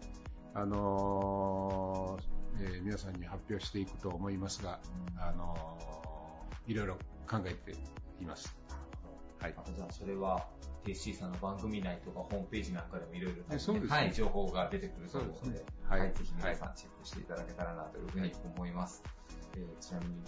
[0.55, 4.79] あのー、えー、皆さんに発表していくと思いますが、
[5.15, 6.95] うん、あのー、いろいろ
[7.29, 7.77] 考えて
[8.19, 8.57] います。
[9.39, 9.55] はい。
[9.75, 10.47] じゃあそれは、
[10.85, 19.03] TC さんの番組内とかホームページなんかでもいろいろ、ね、はい、情報が出てくると思うので、でね、はい、はい、ぜひ皆さんチェックしていただけたらなというふうに思います。
[19.03, 19.11] は
[19.59, 20.21] い、えー、ちなみに、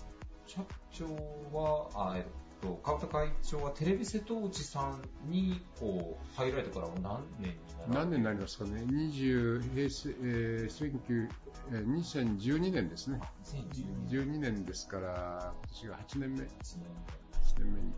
[0.46, 1.06] 社長
[1.54, 2.24] は、あえっ
[2.62, 8.82] と、川田会長はテレビ瀬戸内さんに、こう、入られてからも何年になる何年になりますかね。
[8.82, 11.30] 20、平成、えー、19、
[11.70, 13.20] えー、2012年ですね。
[13.44, 16.40] 2012年ですから、今年が8年目。
[16.42, 16.48] 8
[17.60, 17.94] 年目に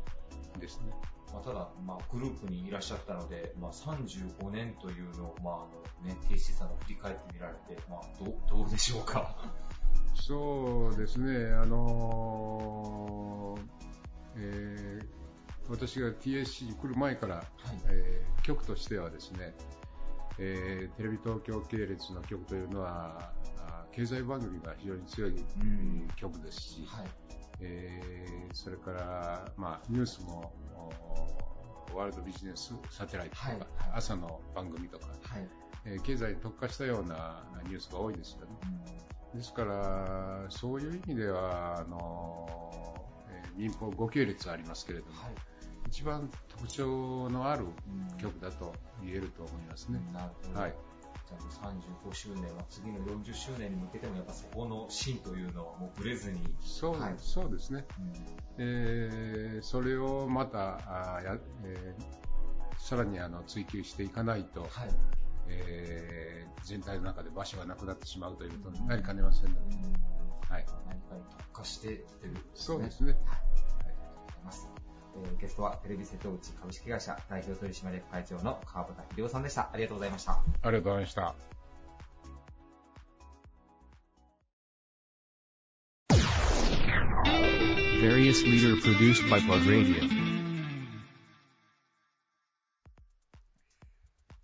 [0.59, 0.93] ですね。
[1.33, 5.57] まあ、ただ、まあ、グループにいらっしゃったので、まあ、35年というのを、まあ、あ
[6.05, 9.35] のね、さんが振り返ってみられて、まあ、どどうでしょうか？
[10.15, 13.61] そうですね、あのー、
[14.37, 15.07] えー、
[15.69, 17.45] 私が TSC に来る前から、はい、
[17.85, 19.55] えー、局としてはですね、
[20.39, 23.33] えー、テレビ東京系列の局というのは、
[23.91, 25.33] 経済番組が非常に強い、
[26.15, 27.07] 局ですし、はい、
[27.61, 30.53] えー、それから、まあ、ニュースも
[31.93, 33.59] ワールドビジネスサテライトとか、はい
[33.91, 35.47] 朝の番組とか、はい。
[35.85, 38.51] えー、経済に特化したようなニュースが多いですよね。
[39.33, 42.47] うん、ですから、そういう意味では、あの
[43.29, 45.31] えー、民放5系列ありますけれども、はい、
[45.87, 47.65] 一番特徴のある
[48.19, 49.99] 曲だと言えると思いますね。
[50.07, 50.27] うん、な
[50.65, 50.75] る
[51.29, 51.43] ほど。
[51.43, 56.41] はい35周年は次の40周年に向けてもやっぱそこの芯というのはもうぶれずに。
[56.61, 57.85] そう,、はい、そうですね。
[57.99, 58.13] うん、
[58.57, 64.69] えー、それをまたあや、えー、さらにあの追求していかないと、はい、
[65.47, 73.13] えー、全体の中で場所がなくなってしまうということになりかねませんので、うん、はい、何かに特化してってる、ね、そうですね。
[73.25, 74.78] はい、ありがとうございます。
[75.25, 79.69] えー、ゲストはテレビ瀬戸内株式会社代表取締役会長の川端秀夫さんでした。
[79.73, 80.33] ありがとうございました。
[80.33, 81.35] ありがとうございました。
[88.01, 90.29] Various leader produced by Plug Radio.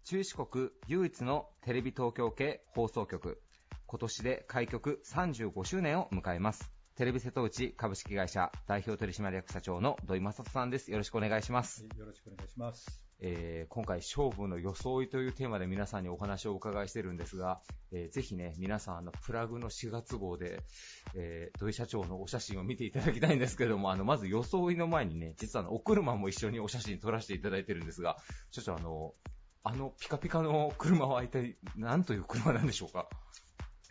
[0.03, 3.41] 中四国唯一のテレビ東京系放送局、
[3.87, 6.74] 今年で開局35周年を迎えます。
[6.95, 10.91] テレビ瀬戸内株式会社代表取締役社長の土井正人さんです。
[10.91, 11.83] よろしくお願いします。
[11.83, 13.01] はい、よろしくお願いします。
[13.19, 17.59] えー、今回勝負の装いというテーマで皆さんにお話をお伺いしてるんですが、
[17.91, 20.61] えー、ぜひね、皆さんあの、プラグの4月号で、
[21.15, 28.15] えー、土井社長のお写真を見ていただきたいんですけども、あの、まず装いの前にね、実はあの、お車も一緒にお写真撮らせていただいてるんですが、
[28.51, 29.13] 社長あの、
[29.65, 33.09] あのピカピカの車は一体何という車なんでしょうか？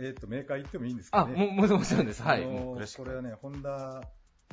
[0.01, 1.35] えっ、ー、と、メーカー言ってもいいんですかね。
[1.37, 2.23] あ、も、もちろんです。
[2.23, 2.43] はい。
[2.43, 4.03] これはね、ホンダ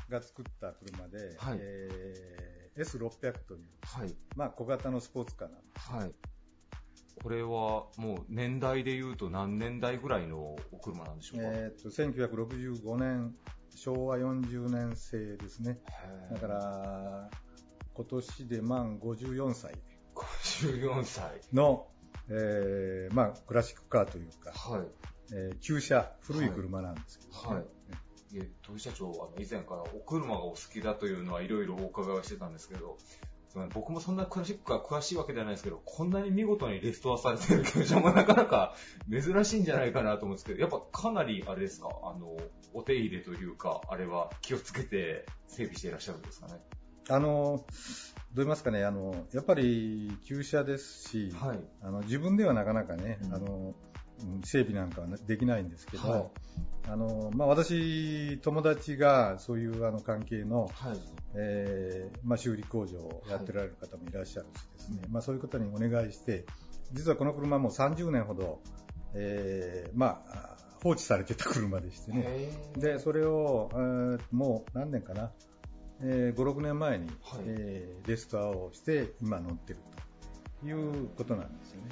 [0.10, 5.92] が作った車で、はい、えー、S600 という、はい、まあ小型のスポーツカーなんです。
[5.92, 6.14] はい。
[7.22, 7.50] これは
[7.98, 13.36] もう年代で言うと何年代ぐらいのお車なんでしょうか、えー、っと1965年、
[13.76, 15.80] 昭和40年製ですね。
[16.32, 17.30] だから、
[17.94, 19.74] 今年で満54歳
[20.16, 21.42] 54歳。
[21.54, 21.88] の、
[22.30, 24.82] えーまあ、クラシックカーというか、はい。
[25.34, 27.66] えー旧車、古い車なんですけど、ねはい。
[28.36, 32.98] いえ、土井社長は以前からお車がお好きだというのはいろいろお伺いはしてたんですけど、
[33.74, 38.74] 僕もそんなクラシックが詳しいわけではないですけど、こんなに見事にレストアされてる旧車もなかなか
[39.12, 42.38] 珍しいんじゃないかなと思うんですけど、やっぱかなりあれですか、あの、
[42.74, 46.62] お手入れというか、あれは気をつけて整備していらっしゃるんですかね？
[47.10, 47.66] あの、どう
[48.38, 51.60] 言いますかね、あの、やっぱり旧車ですし、はい。
[51.82, 53.76] あの自分ではなかなかね、うんあのうん
[54.44, 56.26] 整備なんかはできないんですけど、はい。
[56.90, 61.00] あのまあ、私、友達がそういうあの関係の、はい。
[61.36, 66.46] えーまあ、修理工場をやってられる方もいらっしゃるしですね、まあ、そういう方にお願いして、
[66.94, 68.60] 実はこの車も30年ほど、
[69.14, 75.32] えーまあ、放置されてた車でしてね、でそれを、えーもう何年かな、
[76.02, 77.42] えー5、6年前に、はい。
[77.46, 79.80] えーレストアをして、今乗ってる
[80.62, 81.90] ということなんですよね。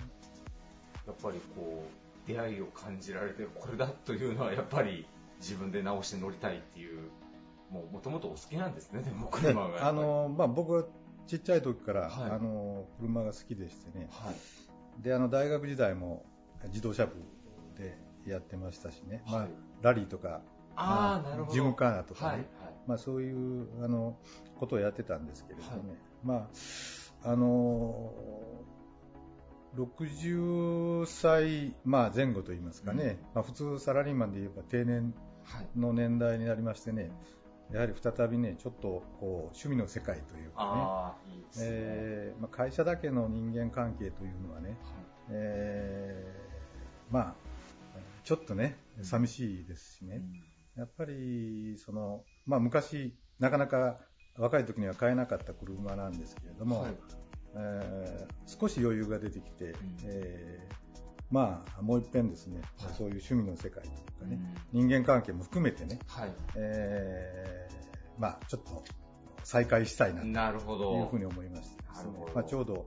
[1.07, 1.98] やっぱりこう、
[2.29, 5.07] 出会いを感じられて、これだというのはやっぱり
[5.39, 7.09] 自分で直して乗りたいっていう、
[7.71, 9.79] もともとお好きなんですね、でも車が。
[9.79, 10.83] であ、のまあ、僕は
[11.25, 15.03] ちっちゃい時から、はいあの車が好きでしてね、はい。
[15.03, 16.23] であの大学時代も
[16.67, 17.13] 自動車部
[17.77, 19.49] でやってましたしね、まあはい、
[19.81, 20.41] ラリーとか、
[20.75, 21.55] ああ、なるほど。
[21.55, 22.45] ジムカーナとかね。
[22.85, 24.17] まあ、そういうあの
[24.59, 25.79] ことをやってたんですけれどね、はい
[26.23, 28.11] まああの
[29.75, 35.79] 60歳、まあ、前後といいますかね、まあ、普通サラリーマンで言えば定年はい。
[35.79, 37.11] の年代になりましてね、
[37.71, 41.45] やはり再びね、ちょっとこう趣味の世界というかね、いいね。
[41.57, 44.77] えーまあ、会社だけの人間関係というのはね、
[45.31, 47.35] えーまあ、
[48.23, 50.21] ちょっとね、寂しいですしね、
[50.75, 53.99] やっぱりその、まあ、昔、なかなか
[54.37, 56.91] 若い時には買えなかった車なんですけれども、はい。
[57.55, 57.98] えー
[58.59, 60.75] 少し余裕が出てきて、んえー
[61.31, 64.39] まあ、もう一遍ですね、はいそういう趣味の世界というかね、
[64.73, 66.31] うん人間関係も含めてね、はい。
[66.55, 68.83] えーまあ、ちょっと
[69.43, 70.27] 再開したいなと。
[70.27, 72.85] いうふうに思いましてですねまあ、ちょうど、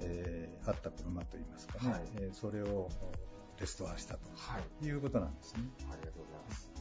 [0.00, 2.88] えーあった車といいますかね、はいえーそれを
[3.60, 4.18] レストアしたは
[4.58, 4.82] い。
[4.82, 5.62] ということなんですね。
[5.90, 6.71] ありがとうございます。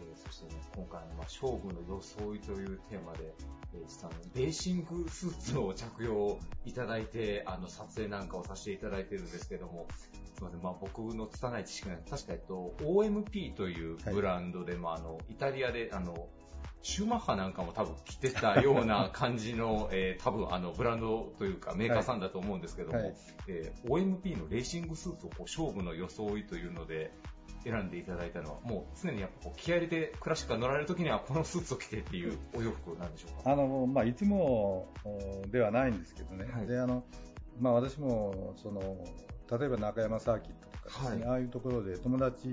[0.00, 3.34] えーそしてね、今回の、まあ、勝負の装いというテーマで、
[3.74, 10.10] えー実はレーシングスーツを着用いただいて、あの、撮影なんかをさせていただいてるんですけども、す
[10.40, 16.28] みません、まあ、僕の拙い知識なんで、確か、えっと、OMP というブランドで、まあ、あの、イタリアで、あの、
[16.82, 23.14] シューマッハなんかも多分着てたような感じの、 えー多分あのブランドというかメーカーさんだと思うんですけども、はい。
[23.48, 27.12] えー OMP のレーシングスーツをこう勝負の装いというので
[27.64, 33.50] 選んでいただいたのは、もう常にやっぱこう気合い入れてクラシックが乗られるときにはこのスーツを着てっていうお洋服なんでしょうか？
[33.50, 36.66] あのまあ、いつもおではないんですけどね、はい。
[36.66, 37.04] であの
[37.60, 38.80] まあ、私もその
[39.58, 41.32] 例えば中山サーキットとかですね、はい。
[41.32, 42.48] ああいうところで友達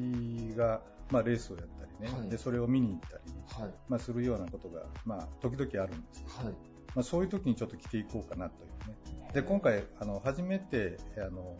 [0.57, 2.29] が、まあ、レースをやったりね、はい。
[2.29, 3.73] でそれを見に行ったりね、はい。
[3.87, 6.55] まあ、するようなことが、まあ、時々あるんですけど、はい。
[6.97, 8.97] まあ、そういう時にちょっと着ていこうかなというね。
[9.31, 11.57] で、今回、あの、初めて、あの、と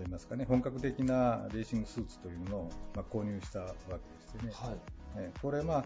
[0.00, 4.52] 言いますかね、本格的なレーシングスーツというのを、まあ、購入したわけでしてね。
[4.52, 4.78] はい。
[5.16, 5.84] えこれ、まあ、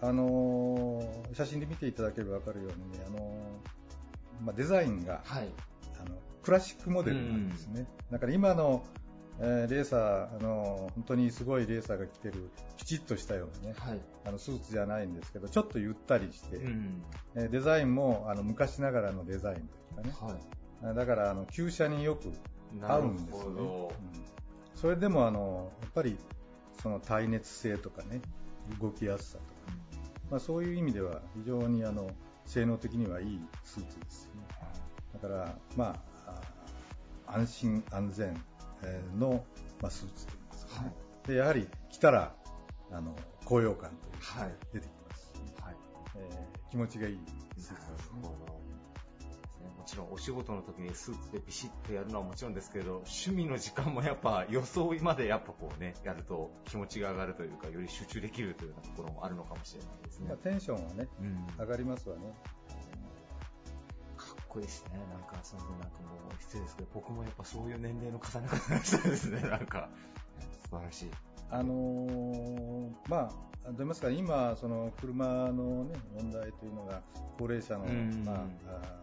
[0.00, 5.48] あのー写真で見ていただければわかるようにね、あのーまあ、デザインが、はい。
[6.02, 7.86] あの、クラシックモデルなんですね。
[8.10, 8.82] だから今の、
[9.40, 14.00] えーレーサー、あのー本当にすごいレーサーが着てる、ピチッとしたようなね、はい。
[14.24, 17.02] あの、スーツじゃないんですけど、ちょっとゆったりして、うん。
[17.34, 20.38] えーデザインもあの昔ながらのデザインというかね、
[20.82, 22.32] はだからあの旧車によくい。
[22.80, 23.60] 合うんですよね。
[23.60, 23.88] うん
[24.74, 26.16] それでもあのやっぱり
[26.82, 28.20] その耐熱性とかね、
[28.80, 29.78] 動きやすさとか、
[30.30, 32.10] まあ、そういう意味では非常にあの
[32.46, 34.42] 性能的にはいいスーツですね。
[35.20, 35.94] だから、ま
[36.26, 36.40] あ、
[37.26, 38.36] あ安心安全えー
[39.16, 39.44] の、
[39.80, 40.92] まあ、スーツといいますかね、は
[41.24, 41.28] い。
[41.28, 42.34] でやはり着たら
[42.90, 44.54] あの高揚感というのがはい。
[44.72, 45.76] 出てきますし、はい。
[46.16, 47.18] えー気持ちがいい
[47.58, 48.20] スーツですね。
[48.22, 60.36] もちろんお仕事の時にスーツでビシッとやるのはもちろんですけど、趣味の時間もやっぱ装いまでやっぱこうね、やると気持ちが上がるというか、より集中できるというようなところもあるのかもしれないですねまあ、。
[60.38, 61.46] テンションはね、うん。
[61.58, 62.32] 上がりますわね。
[64.52, 65.00] こいいですね。
[65.10, 69.88] なんか、そのなんかもう失礼ですけど、僕もやっぱそういう年齢の重ね方をしたですね、 なんか。
[70.68, 71.10] 素晴らしい。
[71.50, 73.28] あのーまあ、
[73.64, 77.02] どう言いますか、今、その車の、ね、問題というのが、
[77.38, 78.40] 高齢者の、うんまあ、あ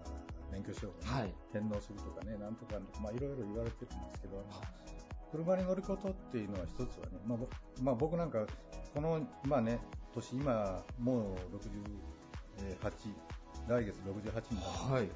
[0.06, 4.44] ー免許証を、ねはい、返納するとかね、なんとか、まあ、いろいろ言われてるんですけど、
[5.32, 7.38] 車に乗ることっていうのは一つはね、まあ、
[7.82, 8.46] まあ、僕なんか、
[8.94, 9.80] この、まあね、
[10.14, 13.14] 年、今、もう68、
[13.70, 15.10] 来月68になるんですけどね、はい、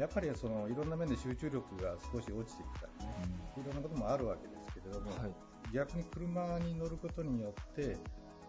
[0.00, 3.12] やっぱりそのいろんな面で集中力が少し落ちてきたりね、
[3.56, 5.32] うん、いろんなこともあるわけですけれども、はい、
[5.72, 7.96] 逆に車に乗ることによって、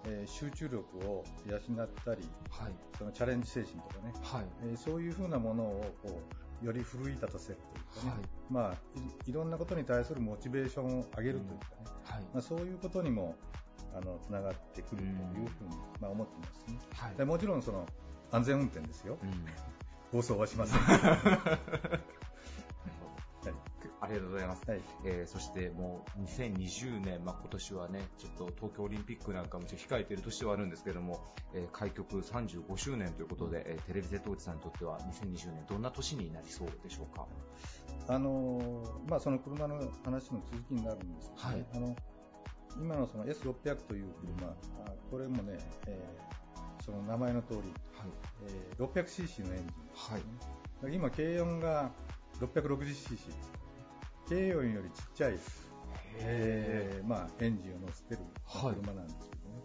[0.05, 4.45] えー、集中力を養ったり、はい、そのチャレンジ精神とかね、はい。
[4.63, 6.21] えー、そういうふうなものをこ
[6.63, 8.19] うより奮い立たせるというかね、はい。
[8.49, 8.73] まあ
[9.27, 12.23] い、いろんなことに対するモチベーションを上げるというかね、うんはい。
[12.33, 13.35] まあ、そういうことにも
[13.97, 15.11] あのつながってくるという
[15.47, 17.85] ふうに、まあ、思ってますね、はい、でもちろんその
[18.31, 19.45] 安全運転ですよ、うん、
[20.11, 20.79] 暴走はしません。
[23.99, 24.69] ありがとうございます。
[24.69, 37.27] はい、えー、そしてもう2020年、まあ、今年はね、ちょっと東京オリンピックなんかも控えている年ではあるんですけども、えー、開局35周年ということで、えー、テレビ瀬戸内さんにとっては2020年どんな年になりそうでしょうか？
[38.07, 41.95] あのー、まあ、その車の話の続きになるんですけど、ね、はい、あの
[42.79, 44.55] 今のその S600 という車、あ
[45.09, 45.57] これもね、
[45.87, 46.36] えー、
[46.87, 47.69] その名前の通り、はい。
[48.47, 49.87] えー、600cc のエンジン
[50.81, 51.91] はい、今、軽音が
[52.39, 53.27] 660cc です。
[54.29, 55.37] 軽音よりちっちゃい、
[56.19, 59.61] えー、まあ、エンジンを乗せてる車なんですけどね。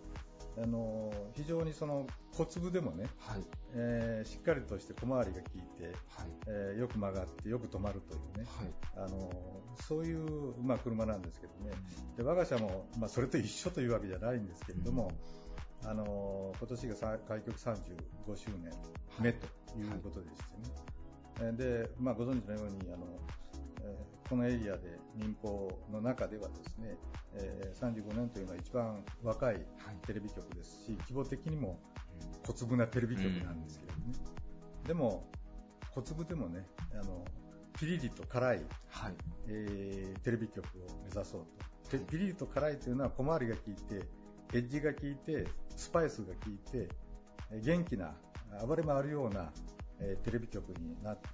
[0.56, 3.40] はい、あの非常にその小粒でもね、はい。
[3.74, 5.94] えー、しっかりとして小回りが効いて、はい。
[6.48, 8.46] えー、よく曲がってよく止まるというね、
[8.96, 9.30] はい、あの
[9.86, 11.70] そういう、まあ、車なんですけどね、
[12.16, 15.41] で我が社も、まあ、それと一緒というわけじゃないんですけれども、うん、
[15.84, 16.94] あの今年が
[17.28, 18.72] 開局35周年
[19.20, 20.42] 目ということでし
[21.38, 23.06] てね、はい、でまあ、ご存知のようにあの
[24.32, 26.96] このエリアで民放の中ではですね、
[27.34, 29.56] えー、35年というのは一番若い
[30.06, 31.78] テレビ局ですし、規模的にも
[32.46, 33.98] 小粒なテレビ局なんですけどね、
[34.82, 35.28] うん、でも
[35.94, 37.24] 小粒でもねあの
[37.78, 39.12] ピリリと辛い、はい、
[39.48, 40.68] えー、テレビ局を
[41.04, 41.40] 目指そう
[41.90, 41.98] と。
[42.10, 44.06] ピリリと辛いというのは小回りが効いて
[44.52, 45.46] エッジが効いて
[45.76, 46.88] スパイスが効いて
[47.60, 48.14] 元気な
[48.66, 49.50] 暴れ回るような、
[50.00, 51.28] えー、テレビ局になって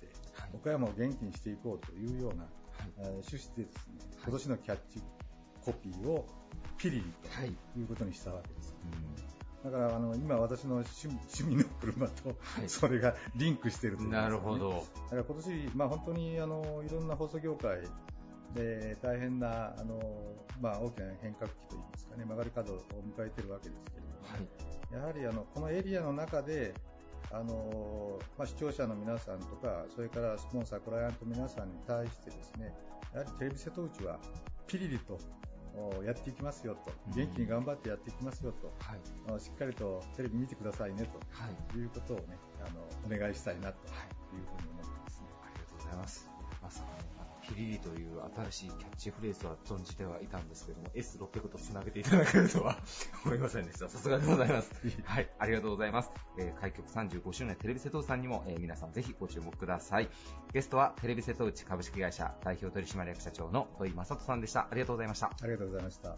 [0.53, 5.03] 岡山を元気にしていこうというような、はい、趣旨でですね、今年のキャッチ
[5.65, 6.27] コピーを
[6.77, 8.77] ピリリということにしたわけです。
[9.65, 12.37] だからあの今私の趣趣味の車と、
[12.69, 14.87] それがリンクしているという、ね、なるほど。
[15.11, 17.81] だから今年、まあ、本当にあのいろんな放送業界
[18.55, 20.01] で大変なあの、
[20.61, 26.75] まあ、大きな変革期といいますかね曲がり角を迎えているわけですけれども、はい、やはりあのこのエリアの中で
[27.31, 32.73] あのまあ、視聴者の皆さんとか、それからスポンサー、クライアント皆さんに対してですね、
[33.13, 34.19] やはりテレビ瀬戸内は
[34.67, 35.19] ピリリと
[36.07, 38.97] やっていきますよと、元気に頑張ってやっていきますよと、は
[39.37, 43.91] い、しっかりとテレビ見てくださいねと、はい、いうことをね、あのお願いしたいなとい。
[43.91, 43.93] う
[44.31, 45.27] ふうに思ってますね。
[45.43, 46.31] ありがとうございます。
[46.63, 47.18] まさか
[47.55, 48.21] ピリリという
[48.51, 52.77] 新しいキャッチフレーズは存じてはいたんですけども、S600 と繋げていただけるとは
[53.25, 53.89] 思いませんでした。
[53.89, 54.71] さすがでございます。
[55.05, 56.11] はい、ありがとうございます。
[56.39, 60.09] えー、開局35周年テレビ瀬戸内さんにも、えー、皆さんぜひご注目ください。
[60.53, 64.69] ゲストはテレビ瀬戸内株式会社代表取締役社長の土井正人さんでした。
[64.71, 65.27] ありがとうございました。
[65.27, 66.17] ありがとうございました。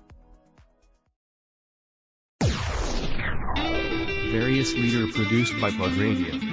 [4.32, 6.49] Various leader produced by Plug Radio.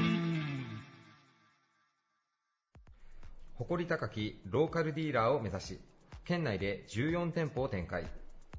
[3.57, 5.79] 誇り高きローカルディーラーを目指し、
[6.25, 8.05] 県内で14店舗を展開。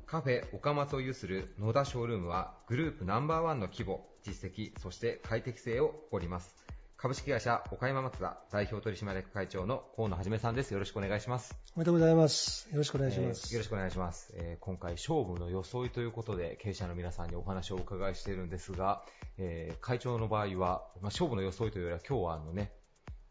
[0.06, 6.52] カフェ岡松を有する野田ショールームはグループナンバーワンの規模、実績、そして快適性を誇ります。
[6.96, 10.72] 株式会社岡山松田代表取締役会長の河野はじめさんです。
[10.72, 11.54] よろしくお願いします。
[11.76, 12.68] おめでとうございます。
[12.68, 13.46] よろしくお願いします。
[13.46, 14.32] えー、よろしくお願いします。
[14.34, 19.04] えー、今回勝負の装いということで経営者の皆さんにお話をお伺いしているんですが、
[19.36, 22.72] えー、会長の場合は、まあ、勝負の装いというよりは今日はあのね、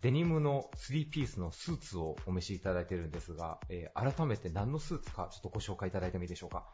[0.02, 6.66] デニムの3ピースのスーツをお召しいただいているんですが、えー、改めて何のスーツかちょっとご紹介いただいてもいいでしょうか？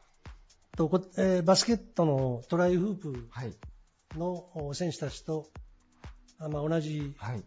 [0.76, 3.30] とえー、バスケットのトライフープ
[4.18, 5.48] の選手たちと、
[6.40, 7.44] あまあ、同じ、はい、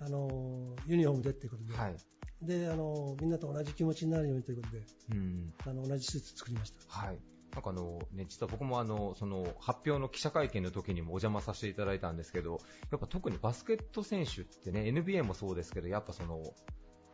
[0.00, 1.96] あのユニフォームでということで、はい、
[2.42, 4.82] であのみんなと同じ気持ちになるようにということで、
[5.12, 6.78] うん、あの同じスーツ作りました。
[6.88, 7.18] はい
[7.54, 16.42] なんかあの、ね、実は僕もあの、その発表の記者会見の時にもお邪魔させていただいたんですけど、やっぱ特にバスケット選手ってね、NBA もそうですけど、やっぱその、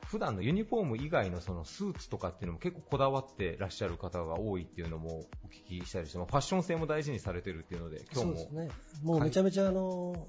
[0.06, 8.36] 普段のユニフォーム以外のそのスーツとかっていうのも結構こだわってらっしゃる方が多いっていうのもお聞きしたりして、ファッション性も大事にされてるっていうので、今日も。
[8.36, 8.68] そうですね。
[9.02, 10.28] もうめちゃめちゃあの、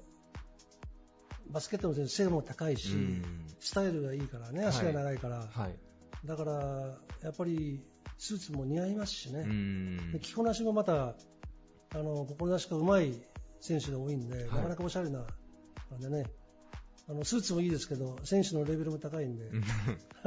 [1.50, 2.88] バスケットの選手背も高いし、
[3.60, 5.38] スタイルがいいからね、足が長いから。
[5.38, 5.78] はい、はい、
[6.24, 7.84] だから、やっぱり
[8.18, 9.46] スーツも似合いますしね、
[10.20, 11.14] 着こなしもまた、
[11.94, 13.14] あの心なしかうまい
[13.60, 15.24] 選手が多いんで、はい、なかなかおしゃれな、
[15.90, 16.26] なんでね、
[17.08, 19.44] あのスーツもいいですけど、選手のレベルも高いんで。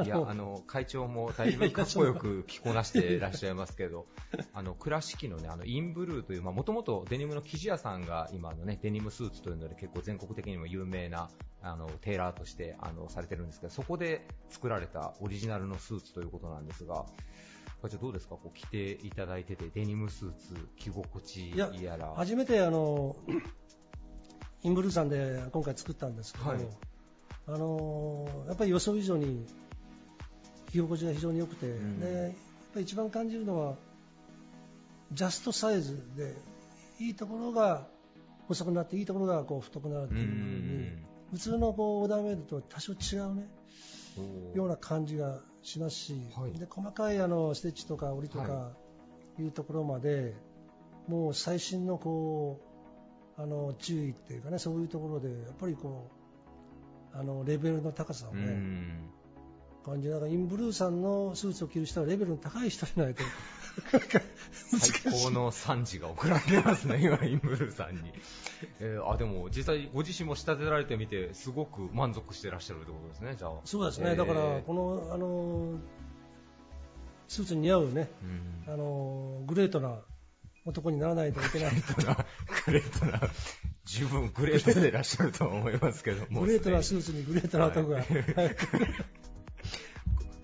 [0.06, 4.08] いや、あの、会長もだいぶかっこよく着こなしていらっしゃいますけど、
[4.54, 11.30] あの、倉敷のね、あの、インブルーという、まあ、もともとデニムの生地屋さんが今のね、デニムスーツというので結構全国的にも有名な、
[11.62, 17.06] あの、テーラーとして、あの、されてるんですけど、そこで作られたオリジナルのスーツということなんですが、
[17.82, 18.36] 会長どうですか？
[18.36, 22.14] こう着ていただいてて、デニムスーツ、着心地やら。
[22.16, 23.16] 初めてあの、
[24.64, 26.60] インブルーさんで今回作ったんですけど、はい、
[27.48, 29.46] あのやっぱり予想以上に
[30.72, 32.32] 着心地が非常に良くて、うん、でやっ
[32.74, 33.76] ぱり一番感じるのは
[35.14, 36.36] ジャストサイズで
[37.00, 37.88] いいところが
[38.50, 43.48] 細くなっていいところがこう太くなるっていうふうに、普通のこうオーダーメイドと多少違うね
[44.54, 48.72] ような感じがしますし、はい、で細かいあのステッチとか折りとか
[49.40, 49.44] い。
[49.44, 50.34] うところまで、
[51.08, 52.60] もう最新のこ
[53.38, 56.10] うあの注意っていうかねそういうところでやっぱりこ
[57.14, 59.00] うあのレベルの高さをね
[59.86, 63.24] 感じながらインブルーさんのスーツを着る人はレベルの高い人じゃないと
[64.80, 68.12] 最高の賛辞が送られてますね、今、インブルーさんに。
[68.80, 73.52] えー、あでも実際、ご自身も仕立てられてみて、すごく満足してらっしゃるってことですね、じゃあ。
[73.64, 75.80] そうですね、えー、だから、この、あの
[77.28, 78.10] スーツに似合うね、
[78.68, 80.00] うん、あのグレートな
[80.66, 81.72] 男にならないといけない。
[82.66, 83.22] グレートな、
[83.86, 86.42] 十分グレートでいらっしゃると思いますけども。
[86.42, 87.98] グレートなスーツにグレートな男が。
[87.98, 88.06] はい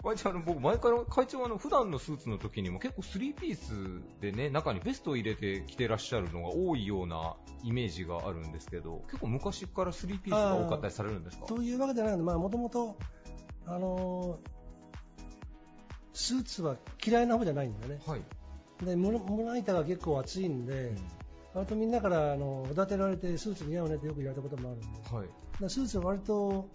[0.06, 11.45] 会長、あの、僕、前から会長はあの、普段のスーツの時にも結構スリーピースでね、中にベストを入れて着てらっしゃるのが多いようなイメージがあるんですけど、結構昔からスリーピースが多かったりされるんですか？
[11.47, 11.74] とい。
[11.74, 12.18] うわけではない。
[12.18, 12.95] ので、まあ、もともと、
[13.66, 15.36] あのー、
[16.14, 17.99] スーツは嫌いな方じゃないんだね。
[18.06, 18.22] はい。
[18.84, 20.97] で胸板が結構厚いんで、うん、
[21.53, 26.68] 割とみんなからあのおだてられてスーツ似合うねってよく言われたこともあるんで、はい、スーツは割と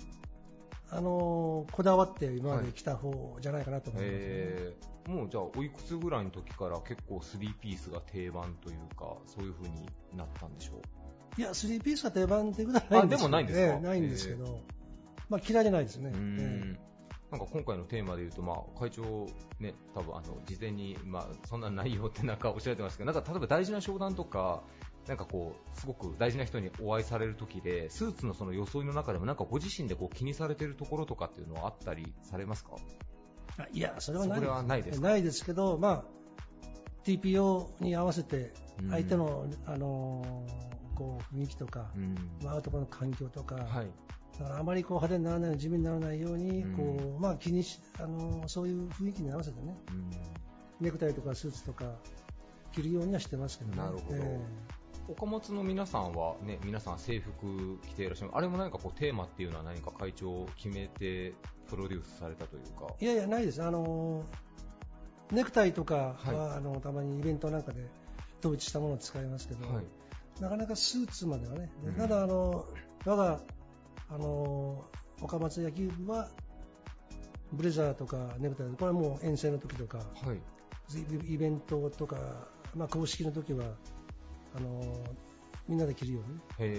[0.92, 9.86] あのこだわって今まで来た方じゃないかなと思います、ね、えー、もうじゃあおいくつぐらいの時から結構スリーピースが定番というかそういう風に
[10.16, 10.80] なったんでしょ
[11.38, 11.40] う？
[11.40, 14.60] いやスリーピースが定番っていうことはないんですでもないんですないんですけど、
[15.28, 16.76] まあ、嫌いじゃないですね、えー
[17.30, 19.28] なんか今回のテーマで言うと、まあ、会長、
[19.60, 24.64] ね、多分あの事前に、まあ、そんな内容ってなんかおっしゃってますけど、なんか例えば大事な商談とか、
[25.10, 32.76] なんかこう、すごく大事な人にお会いされるときで、スーツのその装いの中でも、なんかご自身でこう気にされているところとかっていうのはあったりされますか？
[33.72, 34.36] いや、それはな
[34.76, 34.82] い。
[34.84, 35.00] です。
[35.00, 36.04] はないですけど、まあ、
[37.04, 38.52] TPO に合わせて、
[38.88, 42.14] 相手の、うん、あのー、こう、雰囲気とか、うん、
[42.48, 43.90] 会うところの環境とか、はい、
[44.38, 49.76] だからあまりこう派手にならない地味にならないように、こうまあ、気にしあのそういう雰囲気に合わせてね、
[50.80, 51.96] ネクタイとかスーツとか
[52.72, 53.76] 着るようにはしてますけどね。
[53.76, 54.79] なるほど、えー、
[55.10, 61.34] 岡松の皆さんは、ね、皆さん制服着ていらっしゃるあれも何かこうテーマっていうのは何か会長決めて
[61.68, 62.94] プロデュースされたというか。
[63.00, 63.62] いやいや、ないです。
[63.62, 64.24] あの
[65.32, 67.88] ネクタイとかは、はい、あのたまにイベントなんかで
[68.40, 69.84] 統一したものを使いますけど、はい、
[70.40, 72.64] なかなかスーツまではね、うん、ただあの
[73.04, 73.40] 我が
[74.08, 74.84] あの
[75.20, 76.28] 岡松野球部は
[77.52, 82.16] ブレザーとかネクタイこれはもう遠征の時とか、はい、イベントとか、
[82.74, 83.64] まあ、公式の時は
[84.56, 85.04] あの
[85.68, 86.20] みんなで着るよ
[86.58, 86.70] うに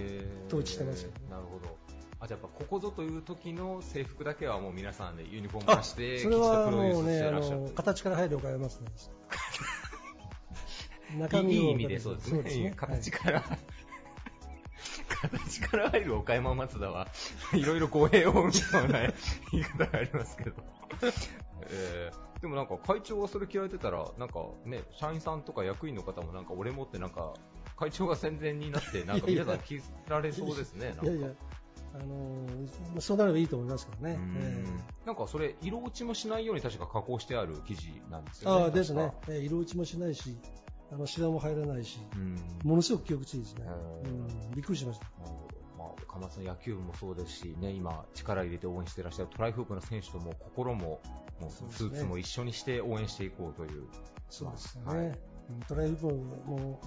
[0.47, 1.77] 統一してますよ、ね、なるほど。
[2.19, 8.87] あじゃあやっぱここぞという時の制服だけはもう皆さんでユニフォーム化してそれはもうねあの形から入るお買いますね。
[11.17, 13.59] 中身いい意味でそうですね、ね、形から、は い
[15.29, 17.07] 形から入る岡山松田は、
[17.53, 18.51] いろいろ語弊をな
[19.51, 20.55] 言い方がありますけど。
[21.69, 27.33] えー、でもなんか会長がそれ着られてたら、なんかね、社員さんとか役員の方もなんか俺もってなんか、
[27.81, 31.29] 会長が宣伝になって、なんか皆さん着られそうですね、いやいや。
[31.93, 34.19] あのー、そうなればいいと思いますからね。
[34.37, 38.63] えー、なんかそれ、色落ちもしないように確か加工してある生地なんですよね。
[38.65, 39.11] ああ、ですね。
[39.27, 40.37] えー、色落ちもしないし、
[40.91, 41.99] あの、シワも入らないし、
[42.63, 43.65] ものすごく記憶値いいですね。
[44.05, 45.07] うん、びっくりしました。
[45.77, 51.01] まあ、岡松の野球部もそうですし、ね、今、力入れて応援していらっしゃるトライフープの選手とも心も、
[51.41, 53.87] もうスーツも一緒にして応援していこうという。
[54.29, 54.85] そうですね。
[54.85, 55.19] はい、
[55.67, 56.79] トライフープも、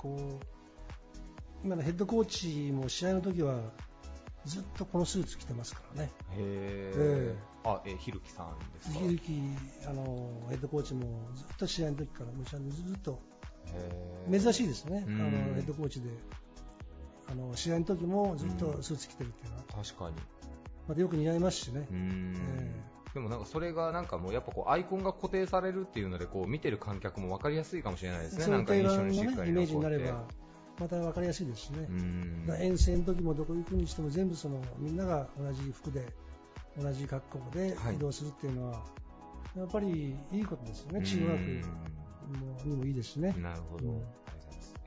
[0.00, 0.46] こう、
[1.64, 3.60] 今のヘッドコーチも試合の時は、
[4.46, 6.10] ずっとこのスーツ着てますからね。
[6.32, 7.34] へえ。
[7.64, 8.98] あ、えひるきさんですか？
[9.00, 9.32] ひるき、
[9.86, 13.20] あの、ヘッドコーチもずっと試合の時からむしゃずっと、
[14.30, 15.04] 珍しいですね。
[15.06, 15.16] あの、
[15.54, 16.08] ヘッドコーチで。
[17.30, 19.64] あの、試合の時もずっとスーツ着てるっていうのは。
[19.84, 20.16] 確かに。
[20.88, 21.86] またよく似合いますしね。
[23.14, 28.46] でもなんかそれがなんかもうやっぱこうアイコンが固定されるっていうのでこう見てる観客も分かりやすいかもしれないですね。
[28.46, 30.24] なんか印象にしっかりイメージになれば
[30.78, 31.88] また分かりやすいですしね。
[32.60, 36.06] 遠征の時もどこ行くにしても全部そのみんなが同じ服で
[36.78, 38.82] 同じ格好で移動するっていうのは、
[39.56, 43.34] やっぱりいいことですよね、チームワークにもいいですね。
[43.38, 43.88] なるほど。
[43.88, 44.19] うん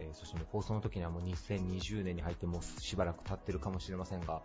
[0.03, 4.41] えー、そして放送の時にはもう2020年に入ってもしばらく経ってるかもしれませんが、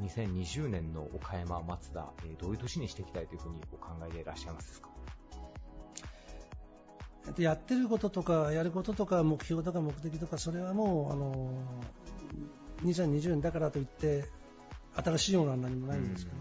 [0.00, 4.88] 2020年の岡山、松田、えー、どういう年にしていきたいというふうにお考えでいらっしゃいますか？
[7.38, 11.50] やってることとか、やることとか、目標とか目的とか、それはもう、あの
[12.84, 14.24] 2020年だからといって、
[14.94, 16.36] 新しいものは何もないんですけど、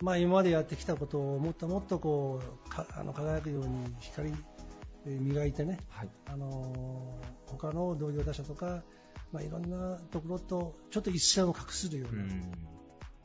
[0.00, 4.32] うん、まあ、今までやってきたことをもっともっとこうかあの輝くように光
[5.04, 8.82] 磨いてね、はい、あの他の同業他社とか、
[9.32, 12.52] まあ、いろんなところとちょっと一線を画するような、うん、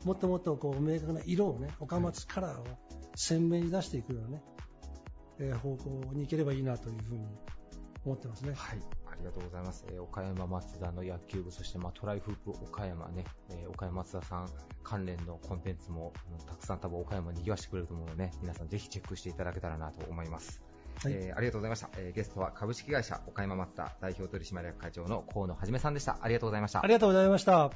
[0.05, 2.63] もっともっとこう明確な色をね、岡松カラーを
[3.15, 4.43] 鮮明に出していくようなね、
[5.39, 7.25] えー、方向に行ければいいなというふうに
[8.05, 8.53] 思ってますね。
[8.55, 8.79] はい。
[9.11, 9.85] ありがとうございます。
[9.89, 14.49] えー、岡山松田の野球部、そしてまあトライフープ岡山ね、えー、岡山松田さん
[14.83, 16.11] 関連のコンテンツも、
[16.47, 20.61] たくさん多分岡山に賑わしてくれると思うのでね、皆さんぜひチェックしていただけたらなと思います。
[21.01, 26.17] はい、えー、ありがとうございました、えー、ゲストは株式会社岡山松田代表取締役会長の河野はじめさんでした。
[26.21, 26.83] ありがとうございました。
[26.83, 27.71] ありがとうございました。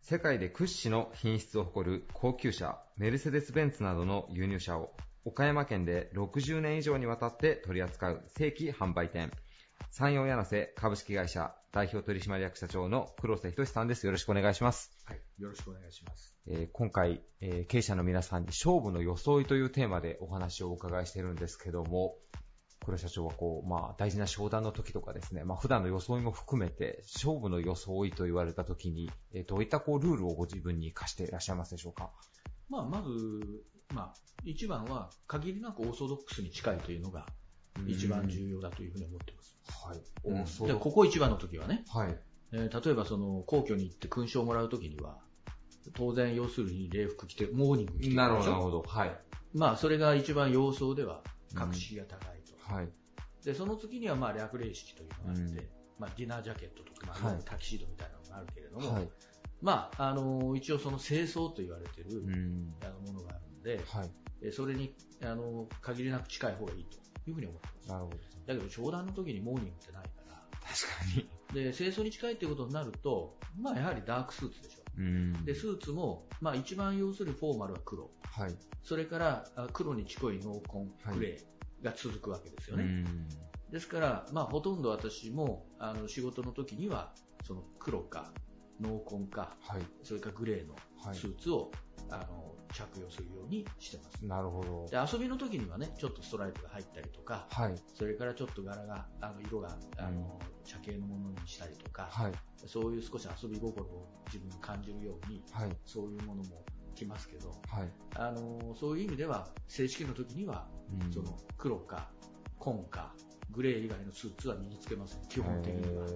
[0.00, 4.92] 世界で屈指の品質を誇る高級車、メルセデス・ベンツなどの輸入車を
[5.24, 9.32] 岡山県で60年以上にわたって取り扱う正規販売店、
[9.90, 14.06] 山陽柳瀬株式会社代表取締役社長の黒瀬仁さんです。
[14.06, 14.96] よろしくお願いします。
[15.06, 16.36] はい、よろしくお願いします。
[16.46, 22.14] えー、今回、えー、経営者の皆さんに勝負の装いというテーマでお話をお伺いしているんですけども、
[22.84, 32.12] 黒社長はこう、まあ、大事な商談の時とかですね、まあ、普段の装いも含めて、勝負の装いと言われた時に、えー、どういったこう、ルールをご自分に課していらっしゃいますでしょうか？
[32.68, 33.08] まあ、まず、
[33.92, 34.14] まあ、
[34.44, 37.26] 一番は、限りなくオーソドックスに近いというのが、
[37.88, 39.53] 一番重要だというふうに思ってます。
[39.86, 40.02] はい。
[40.24, 40.82] オーソドックス。
[40.82, 42.18] ここ一番の時はね、はい。
[42.52, 45.18] えー、例えばその、皇居に行って勲章をもらう時には、
[45.94, 48.82] 当然、要するに礼服着て、モーニング着てなるほど、なるほど。
[48.82, 49.18] はい。
[49.52, 51.22] まあ、それが一番様相では、
[51.54, 52.74] 格式が高いと。
[52.74, 52.88] はい。
[53.44, 59.08] で、その次にはまあ略礼式というのがあって、うん、まあディナージャケットとか、まあ、タキシードみたいなのがあるけれども、はい、
[59.60, 66.96] まあ、あの、一応その清掃と言われてる、うん、あのものがあるので、はい、それに、あの、限りなく近い方がいいと
[67.26, 67.88] いうふうに思ってます。
[67.88, 68.16] なるほど。
[68.46, 71.64] だけど、商談の時にモーニングってないから、確かに。
[71.64, 74.82] で、清掃に近いっていうことになると、まあやはりダークスーツでしょ。
[74.96, 78.10] うん、で、スーツも、まあ一番要するフォーマルは黒。
[78.22, 78.54] はい。
[78.82, 81.54] それから、黒に近い濃紺、グレー。
[81.84, 83.04] が続くわけですよね。
[83.70, 87.12] ですから、まあ、ほとんど私もあの仕事の時には
[87.44, 88.32] その黒か
[88.80, 90.74] 濃紺か、はい、それからグレーの
[91.12, 91.70] スーツを、
[92.08, 94.26] はい、あの着用するようにしてます。
[94.26, 94.86] なるほど。
[94.90, 102.32] で遊びの時にはね、ちょっとストライプが入ったりとか、はい、それからちょっと柄が、あの色があの、茶系のものにしたりとか、はい、
[102.66, 106.64] そういう少し遊び心を自分に感じるように、はい、そういうものも
[106.94, 110.66] きますけど、はい、あのそういう意味では正式の時には、
[111.04, 112.08] うん、その黒か
[112.58, 113.12] 紺か
[113.50, 115.22] グレー以外のスーツは身につけません。
[115.28, 116.06] 基本的には。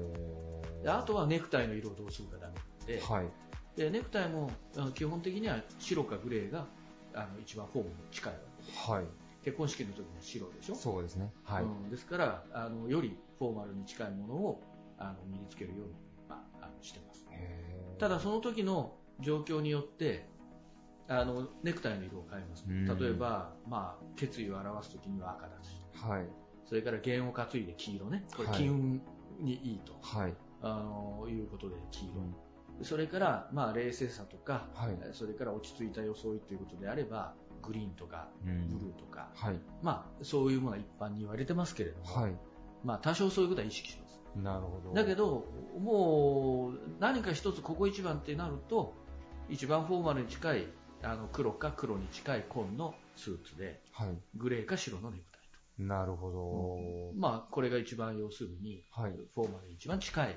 [0.82, 2.54] であとはネクタイの色をどうするかダメ
[2.94, 3.26] で,、はい、
[3.78, 4.50] でネクタイも
[4.94, 6.66] 基本的には白かグレーが
[7.14, 8.62] あの一番フォームに近いわけ。
[8.64, 9.04] です、はい、
[9.44, 10.74] 結婚式の時には白でしょ？
[10.74, 14.60] そうですね、はい、うん、ですからあのよりフォーマルに近いものを
[14.98, 15.94] あの身につけるように、
[16.28, 17.24] まあ、あのしてます。
[17.98, 20.26] ただその時の状況によって
[21.08, 22.64] あのネクタイの色を変えます、
[23.00, 26.26] 例えば、まあ、決意を表す時には赤だし、はい、
[26.64, 28.24] それから弦を担いで黄色ね。
[28.36, 29.02] これ金運
[29.40, 32.34] にいいと、はい、あのいうことで黄色、うん、
[32.82, 42.32] それから、まあ、冷静さとか、はい、それから落ち着いた装いということであればグリーンとかブルーとか、はい、まあ、そういうものは一般に言われてますけれども、はい。
[42.84, 44.20] まあ、多少そういうことは意識します。
[44.36, 44.94] なるほど。
[44.94, 45.46] だけど、
[45.80, 48.94] もう何か一つここ一番ってなると
[49.48, 50.66] 一番フォーマルに近い
[51.02, 55.32] あの黒か黒に近い紺のスーツで、はい、グレーか白のネクタイ。
[55.32, 55.37] と。
[55.78, 57.12] なるほど。
[57.12, 60.36] うん、まあ、これが一番要するに、はい、フォーマルに一番近い、はい、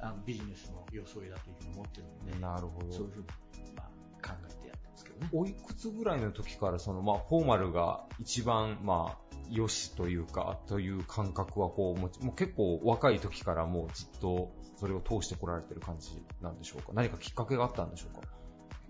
[0.00, 2.92] あのビジネスの装いだというふうに思ってるので、なるほど。
[2.92, 3.26] そういうふうに、
[3.76, 5.28] まあ、考えてやってますけどね。
[5.32, 16.92] おいくつぐらいの時から、その、まあ、フォーマルが一番、まあ、よしというか、という感覚は、こう、もう結構若い時からもうずっとそれを通してこられてる感じなんでしょうか？
[16.94, 18.22] 何かきっかけがあったんでしょうか？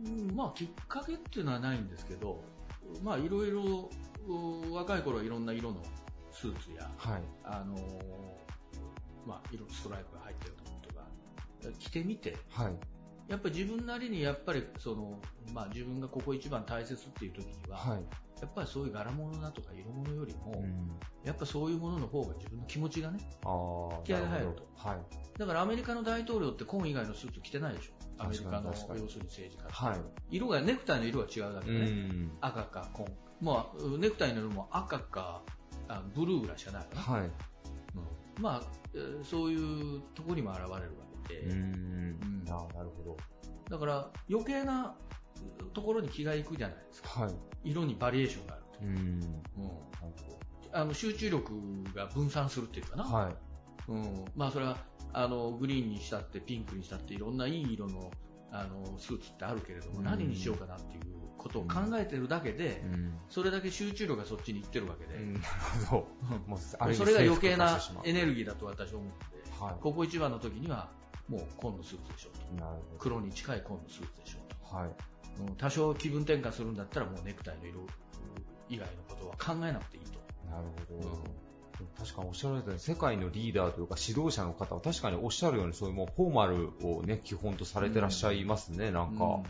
[0.04, 2.40] うん、まあ、きっかけっていうのはないんですけど、
[3.02, 3.90] まあ、いろいろ、
[4.70, 5.82] 若い頃はいろんな色の
[6.30, 7.76] スーツや、はい、あの
[9.26, 10.76] まあ、色ストライプが入ったようなこ
[11.62, 12.74] とが着てみて、はい、
[13.28, 15.20] やっぱり自分なりにやっぱりその、
[15.52, 18.02] まあ、自分がここ一番大切っていう時には、はい、
[18.42, 20.90] やっぱりそういう柄物だとか色物よりも、うん、
[21.24, 23.20] やっぱそういうものの方が自分の気持ちがね、
[24.04, 24.66] 気合が入ると。
[24.76, 24.98] はい、
[25.38, 27.92] だからアメリカの大統領って紺以外のスーツ着てないでしょ。
[28.18, 30.00] アメリカの要するに政治家、はい、
[30.36, 33.06] 色が、ネクタイの色が違うだけでね、赤か紺。
[33.40, 35.42] まあ、ネクタイの色も赤か
[35.86, 37.00] あブルーぐらいしかないかな。
[37.00, 37.22] はい。
[37.22, 37.30] うん、
[38.42, 38.62] まあ、
[39.22, 40.80] そういうところにも現れるわ
[41.28, 41.40] けで。
[41.42, 42.44] うん。
[42.48, 43.16] あなるほど。
[43.70, 44.96] だから余計な
[45.72, 47.22] ところに気がいくじゃないですか。
[47.22, 47.34] はい。
[47.64, 48.78] 色にバリエーションがあると。
[48.82, 49.42] うん。
[50.72, 51.52] あの、集中力
[51.94, 53.04] が分散するっていうかな。
[53.04, 53.36] はい。
[53.88, 54.24] うん。
[54.34, 54.78] まあ、それは、
[55.12, 58.10] あの、グリーンにしたって、ピンクにしたって、いろんないい色の、
[58.50, 61.02] あの、スーツってあるけれども、何にしようかなっていう
[61.42, 65.44] ことを考えてるだけで、うん、それだけ集中力がそっちにいってるわけで、うん、なる
[65.88, 66.06] ほ
[66.50, 66.94] ど。
[66.94, 70.90] それが余計なエネルギーだと私は思って、はい、ここ一番の時には、
[71.28, 72.98] もう紺のスーツでしょうと。
[72.98, 75.11] 黒に近い紺のスーツでしょうと。
[75.40, 75.52] はい。
[75.56, 77.80] 多少気分転換するんだったらもうネクタイの色
[78.68, 80.18] 以外のことは考えなくていいと。
[80.50, 81.08] なるほど。
[81.08, 81.42] うん
[81.98, 89.40] 確かにおっしゃられたように、世界のリーダーというか指導者の方は確かにおっしゃるように、そういうもうフォーマルをね、基本とされてらっしゃいますね、うん、なんか。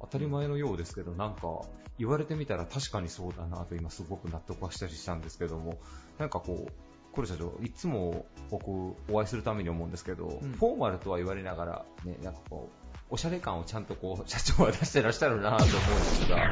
[0.00, 1.62] 当たり前のようですけど、なんか
[1.98, 5.78] 言われてみたら確かにそうだなと今すごく納得はしたりしたんですけども、
[6.18, 6.72] なんかこう、
[7.12, 8.68] コル社長、いつも僕
[9.10, 12.81] お会いするために思うんですけど、うん、フォーマルとは言われながら、ね、なんかこう、
[13.12, 16.48] おしゃれ感をちゃんとこう、社長は出してらっしゃるなと思うんですが、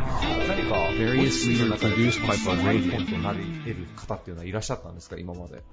[0.46, 5.64] 何か、various leader produced by b となり得る方っていうのはいらっしゃったんですか、今まで。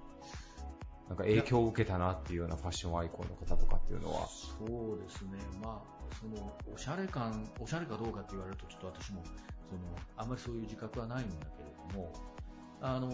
[1.10, 4.28] なんか影響を受けたなっていうようなファッションアイコンの方とかっていうのは。
[4.28, 5.40] そうですね。
[5.62, 9.82] まあ、その、おしゃれ感、おしゃれかどうかって言われるとちょっと私も、その、
[10.16, 12.14] あんまりそういう自覚はないんだけれども、
[12.80, 13.10] あの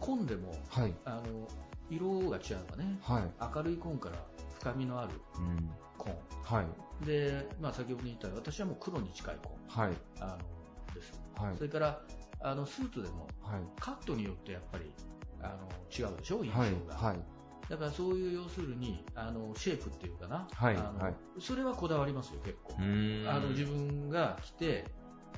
[0.00, 1.48] 紺でも、はい、あの、
[1.88, 2.98] 色が違うわね。
[3.00, 4.16] はい、明るい紺から
[4.58, 5.12] 深みのある
[5.96, 6.14] 紺。
[6.42, 9.84] はい、で、まあ先ほど言ったように、私はもう黒に近い紺。
[9.84, 11.20] はい、あのです。
[11.36, 12.00] はい、それから、
[12.40, 14.92] あの、スーツでも、はい、カットによってやっぱり、
[15.42, 16.96] あの違うでしょ、印象が。
[16.96, 17.20] はい、
[17.68, 20.76] だからそういう要するにあのシェイプっていうかな、はい。
[20.76, 22.74] あの、はい、それはこだわりますよ、結構。
[22.78, 22.80] あ
[23.38, 24.86] の自分が着て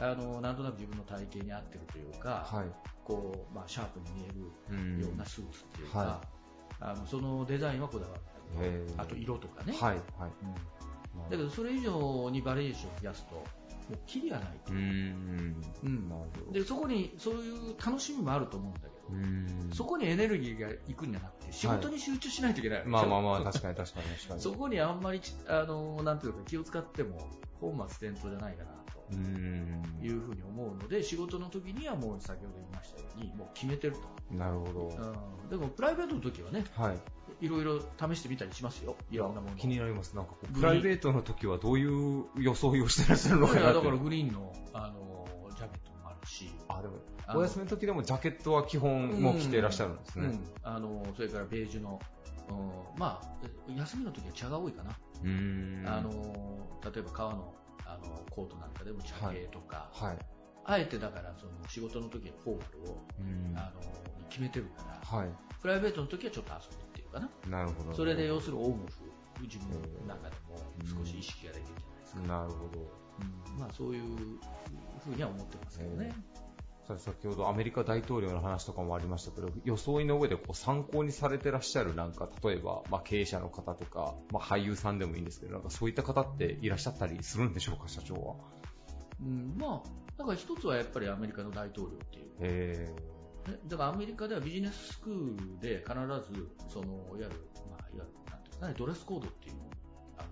[0.00, 2.66] あのなんとなく自分の体型に合ってるというか、はい、
[3.04, 6.20] こうまあ、シャープに見えるようなスーツっていうか、は
[6.70, 8.37] い、あのそのデザインはこだわって
[8.96, 10.00] あと色とかね、はいはい。
[11.16, 13.42] うん、だけどそれ以上にバリエーションを増やすとも
[13.92, 14.72] うキリがないと。
[14.72, 24.40] うんうん、でそこにそういう楽しみもあると思うんだけどそこにエネルギーがいくんじゃなくて仕事に集中しないといけない、はい、まあまあまあ確かに確かに確かに。
[24.40, 27.18] そこにあんまりあのなんていうか気を使っても
[27.60, 28.78] 本末転倒じゃないかなと。
[29.10, 34.34] いうふうに思うので仕事の時にはもう先ほど言いましたようにもう決めてると。
[34.34, 36.98] なるほど、うん、でもプライベートの時はね、はい、
[37.40, 38.96] いろいろ試してみたりしますよ。
[39.10, 39.56] いろんなもの。
[39.56, 40.16] 気になります。
[40.16, 45.26] なんかプライベートの時はどういう装いをしてらっしゃるのかなだからグリーンの、あの、
[45.56, 46.50] ジャケットもあるし。
[46.68, 46.96] あ、でも、
[47.34, 50.26] お休みの時でもジャケットは基本もう着てらっしゃるんですね。
[50.26, 52.00] うん、うん、あの、それからベージュの、
[52.48, 52.52] う
[52.96, 54.98] ん、まあ、休みの時は茶が多いかな。
[55.24, 55.84] うん。
[55.86, 56.10] あの、
[56.92, 59.90] 例えば革の、あの、コートなんかでも茶系とか。
[59.92, 60.08] はい。
[60.08, 60.18] はい、
[60.64, 63.06] あえてだから、その仕事の時はフォーマルを、
[63.54, 63.80] あの、
[64.28, 65.28] 決めてるから、はい。
[65.60, 66.87] プライベートの時はちょっと遊ぶ。
[67.08, 67.30] かな。
[67.48, 67.94] なるほど。
[67.94, 68.82] それで要するオンオフ、
[69.42, 70.58] 自分の中でも
[71.02, 72.20] 少し意識ができるじゃないですか。
[72.22, 72.80] なるほど。
[73.20, 74.02] うん、まあそういう
[75.04, 76.12] ふうには思ってますけどね。
[76.96, 88.36] 先ほどアメリカ大統領の話とかもありましたけど、装いの上でこう参考にされてらっしゃるなんか、例えば、まあ、経営者の方とか、まあ、俳優さんでもいいんですけど、なんかそういった方っていらっしゃったりするんでしょうか、社長は。
[89.20, 92.96] うん、まあ、だから一つはやっぱりアメリカの大統領っていう。
[93.66, 95.94] だからアメリカではビジネススクールで必
[96.32, 99.70] ず、その、いわゆる、まあ、いわゆる、なんていうかね、ドレスコードっていうのを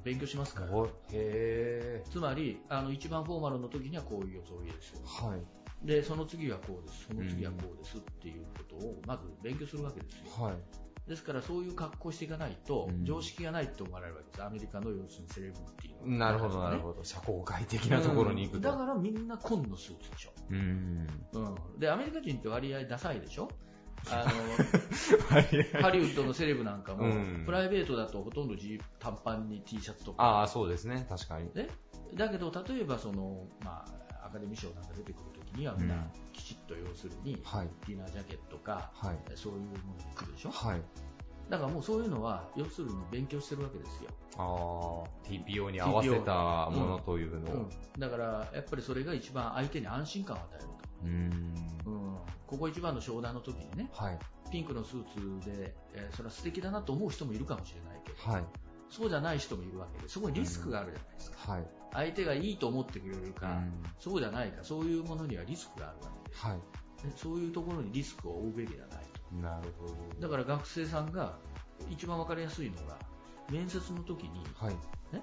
[0.05, 0.69] 勉強しますから。
[1.13, 5.01] へつまり、あの、一番フォーマルの時にはこういう装いですよ。
[5.05, 5.87] はい。
[5.87, 10.45] で、その次はこうです、その次はこうですっていうことを、まず勉強するわけですよ。
[10.45, 10.86] はい。
[11.09, 14.43] ですからそういう格好していかないと、常識がないって思われるわけです。
[14.43, 17.05] アメリカの要するにセレブティなるほど、なるほど。
[17.05, 18.71] 社交界的なところに行くと。
[18.71, 20.33] だからみんな紺のスーツでしょ。
[20.51, 21.07] うん。
[21.33, 21.79] うん。
[21.79, 23.49] で、アメリカ人って割合ダサいでしょ？
[24.11, 24.31] あの、
[25.81, 27.13] ハリウッドのセレブなんかも、
[27.45, 28.55] プライベートだとほとんど
[28.99, 30.23] 短パンに T シャツとか。
[30.23, 31.07] ああ、そうですね。
[31.09, 31.51] 確かに。
[31.55, 31.69] ね。
[32.15, 33.85] だけど、例えばその、ま
[34.21, 35.89] あ、アカデミー賞なんか出てくるには、みん。
[35.89, 40.51] なきちっと要するに、ディナージャケットか、はい、そういうものに来るでしょ？
[40.51, 40.83] はい。
[41.49, 44.11] だからもうそういうのは、要するに勉強してるわけですよ。
[44.39, 47.61] ああ、TPO に合わせたものというのを、うん。
[47.63, 50.75] うん、だから、やっぱりそれが一番相手に安心感を与えると。
[51.05, 51.93] うん。
[51.95, 52.17] うん。
[52.47, 54.19] ここ一番の商談の時にね、はい、
[54.53, 58.45] ピンクのスーツで、えー、それは素敵だなと思う人もいるかもしれないけど、はい、
[58.89, 61.53] そうじゃない人もいるわけで、そこにリスクがあるじゃないですか。
[61.53, 63.61] はい、相手がいいと思ってくれるか、
[63.99, 66.61] そうじゃないか、そういうものにはリスクがあるわけで、はい、
[67.17, 69.37] そういうところにリスクを負うべきではないと。
[69.37, 69.95] なるほど。
[70.21, 71.39] だから学生さんが
[71.91, 72.99] 一番わかりやすいのが、
[73.51, 74.75] 面接の時に、はい、
[75.15, 75.23] ね、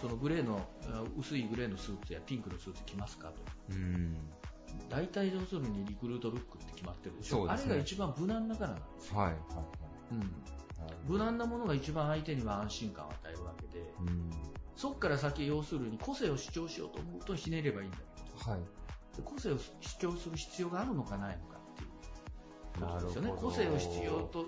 [0.00, 0.60] そのグレーの、
[1.18, 3.34] 薄いグレーのスーツやピンクのスーツ着ますかと。
[3.70, 4.16] うん。
[4.90, 9.36] 大体要するにリクルートルックって決まってるでしょ、ね、あれが一番無難なからなんですよ、はいはい
[10.12, 10.30] うん、
[11.08, 14.30] 無難なものが一番相手には安心感を与えるわけで、うん、
[14.76, 17.98] そこから先要するに個性を主張しようと思うとひねればいいんだ。
[17.98, 18.60] けど、はい、
[19.24, 23.32] 個性を主張する必要があるのかないのかっていうことですよね。
[23.36, 24.46] 個性を必要と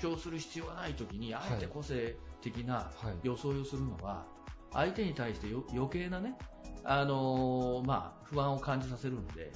[0.00, 2.90] 主張する必要がない時にあえて個性的な
[3.24, 3.60] 装い。
[3.60, 4.24] をするのは、
[4.72, 6.38] 相手に対して余計なね、
[6.84, 9.52] あのー、まあ、不安を感じさせるんで、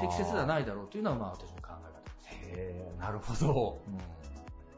[0.00, 2.28] 適切ではないだろうというのは、まあ、私の考え方です。
[2.58, 3.82] へなるほど。
[3.86, 4.31] うん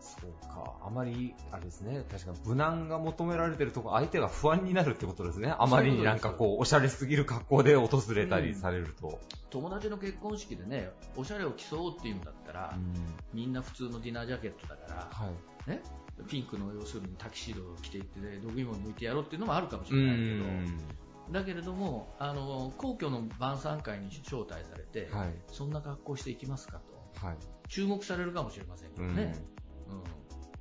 [0.04, 0.74] そうか。
[0.84, 2.04] あまり、あれですね。
[2.10, 5.54] 確かに無難が求められてるとこ相手が不安になるってことですね。
[5.58, 9.08] あまりになんかこう、おしゃれすぎる格好で訪れたりされると。
[9.08, 9.18] うん、
[9.50, 12.94] 友達の結婚式でね、おしゃれを競おうっていうんだったら、うん、
[13.32, 15.30] みんな普通のディナージャケットだから、は
[15.66, 15.82] い、ね、
[16.28, 20.44] ピンクの要するにタキシードを着ていって、ね、毒芋を抜いてやろうっていうのもあるかもしれないけど、
[21.32, 27.36] だけれども、あの、皇居の晩餐会に招待されて、はい、そんな格好していきますかと、はい、
[27.68, 29.34] 注目されるかもしれませんけどね。
[29.96, 30.02] うん、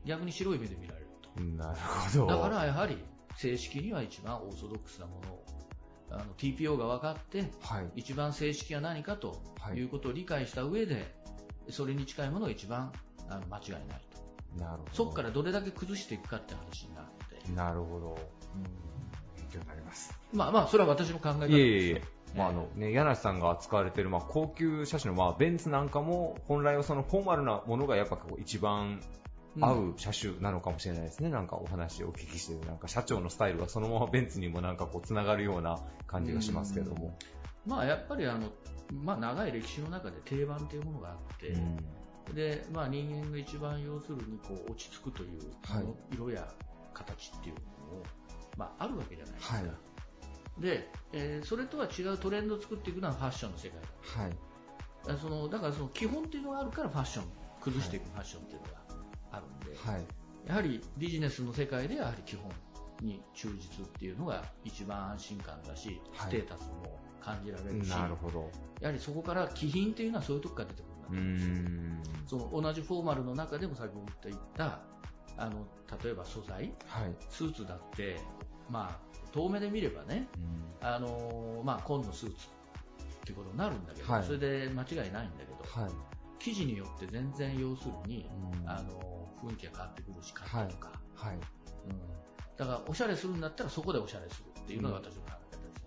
[0.06, 1.42] 逆に白い目で見られると。
[1.42, 2.28] なるほど。
[2.28, 2.98] だからやはり、
[3.38, 5.46] 正式には一番オーソドックスなものを、
[6.12, 9.42] あの TPO が分かって、はい、一番正式は何かと
[9.76, 11.14] いうことを理解した上で、
[11.70, 12.92] それに近いものが一番
[13.30, 13.82] あの間違いない
[14.12, 14.62] と。
[14.64, 14.92] なるほど。
[14.94, 17.56] そこからどれだけ崩していくかって話になるので。
[17.56, 18.18] なるほど。
[18.56, 18.64] うん。
[19.36, 20.20] 勉強になります。
[20.32, 21.54] まあまあ、それは私の考え方です。
[21.54, 22.02] いえいえ。
[22.36, 29.02] まああのね、柳さんが扱われている、まあ、高級車種の、まあ、ベンツなんかも本来はそのフォーマルなものがやっぱこう一番
[29.60, 37.18] 合う車種なのかもしれないですね、うん、なんかお話をお聞きしてなんか社長のスタイルがそのままベンツにもなんかこうつながるような感じがしますけども。
[37.66, 38.50] うん、まあやっぱりあの、
[38.92, 42.36] まあ、長い歴史の中で定番というものがあって、うん。
[42.36, 46.48] で、まあ、人間が一番要するにこう落ち着くという、はい、色や
[46.94, 47.62] 形っていうの
[47.98, 48.04] も、
[48.58, 49.56] まあ、あるわけじゃないですか。
[49.56, 54.24] はい、で、えー、それとは違うトレンドを作っていくのはファッションの世界だ。
[54.24, 57.26] はい、そのだからその基本っていうのがあるからファッション、
[57.62, 58.83] 崩していくファッションっていうのが
[59.34, 60.06] あるんで、はい、
[60.48, 62.50] やはりビジネスの世界でやはり基本
[63.02, 68.50] に忠実っていうのが一番安心感だし、ステータスも感じられるし、なるほど。
[68.80, 70.94] やはりそこから気品っていうのはそういうとこから出てくる。
[72.28, 74.80] その同じフォーマルの中でも先ほど言った
[75.38, 75.66] あの
[76.04, 78.18] 例えば素材、はい、スーツだって、
[78.70, 79.00] まあ、
[79.32, 80.28] 遠目で見ればね、
[80.82, 85.92] あのまあ、紺のスーツってことになるんだけど、はい、それで間違いないんだけど、はい、
[86.40, 88.30] 生地によって全然要するに、
[88.66, 89.13] あの
[89.44, 91.36] 雰囲気が変わってくるし、カットとか、はい。
[91.36, 91.42] うん、
[92.58, 95.86] だからおしゃれするんだったらそこでおしゃれするっていうのが私の考え方です、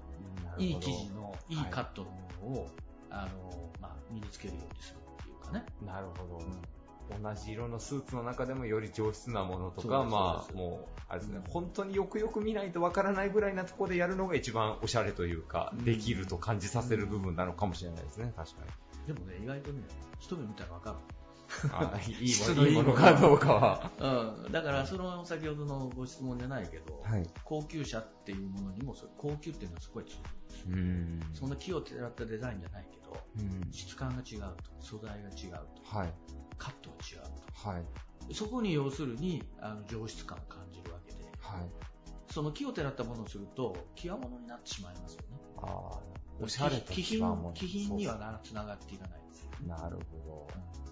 [0.57, 1.55] うん、いい生地のい。
[1.55, 2.69] いカットのものを、
[3.11, 5.07] あのまあ、身につけるようにする。
[5.47, 5.65] かね。
[5.85, 6.45] なるほど。
[6.45, 18.63] うん、同じ色のスーツの中でもより上質なものとか、まあ、もう、あれですね、うん、本当によくよく見ないとわからないぐらいなところでやるのが一番おしゃれというか、うん、できると感じさせる部分なのかもしれないですね、確か
[19.07, 19.15] に。
[19.15, 19.83] でもね、意外とね、
[20.19, 20.97] 一目見たらわかる。
[21.73, 23.91] あ いいものいいものかどうかは。
[24.45, 24.53] うん。
[24.53, 30.23] だから、その先ほどのご質問じゃないけど、はい、高級車っていうものにも、高級っていうのはすごい強いん
[31.21, 33.17] ですそんな木をてらったデザインじゃないけど、
[33.71, 36.13] 質感が違うと、素材が違うと、はい、
[36.59, 37.31] カットが違う
[37.63, 41.71] と、はい、そこに要するにあの上質感を感じるわけで、はい、
[42.33, 45.39] その木をてらったものをすると、極物になってしまいますよね。
[45.59, 46.01] ああ、
[46.41, 49.69] おしゃれと気品気品にはなつながっていかないですよ、ね。
[49.69, 50.86] なるほど。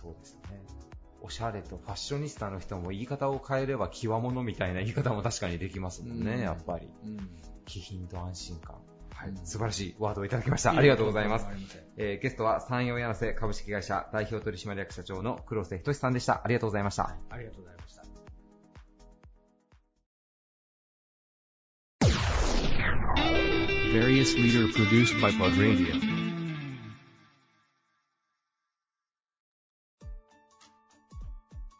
[0.00, 0.62] そうですね。
[1.20, 6.88] おしゃれとファッショニスタの人も言い方を変えれば極物みたいな言い方も確かにできますもんね、うん、やっぱり。
[7.04, 7.30] うん、
[7.66, 8.76] 気品と安心感。
[9.12, 10.70] はい、素晴らしいワードをいただきました。
[10.70, 11.46] ありがとうございます。
[11.96, 16.42] えー、ゲストは山陽柳瀬株式会社代表取締役社長の黒瀬仁さんでした。
[16.44, 17.16] ありがとうございました。
[17.28, 18.02] ありがとうございました。
[23.92, 26.17] Various leader produced by Pod Radio.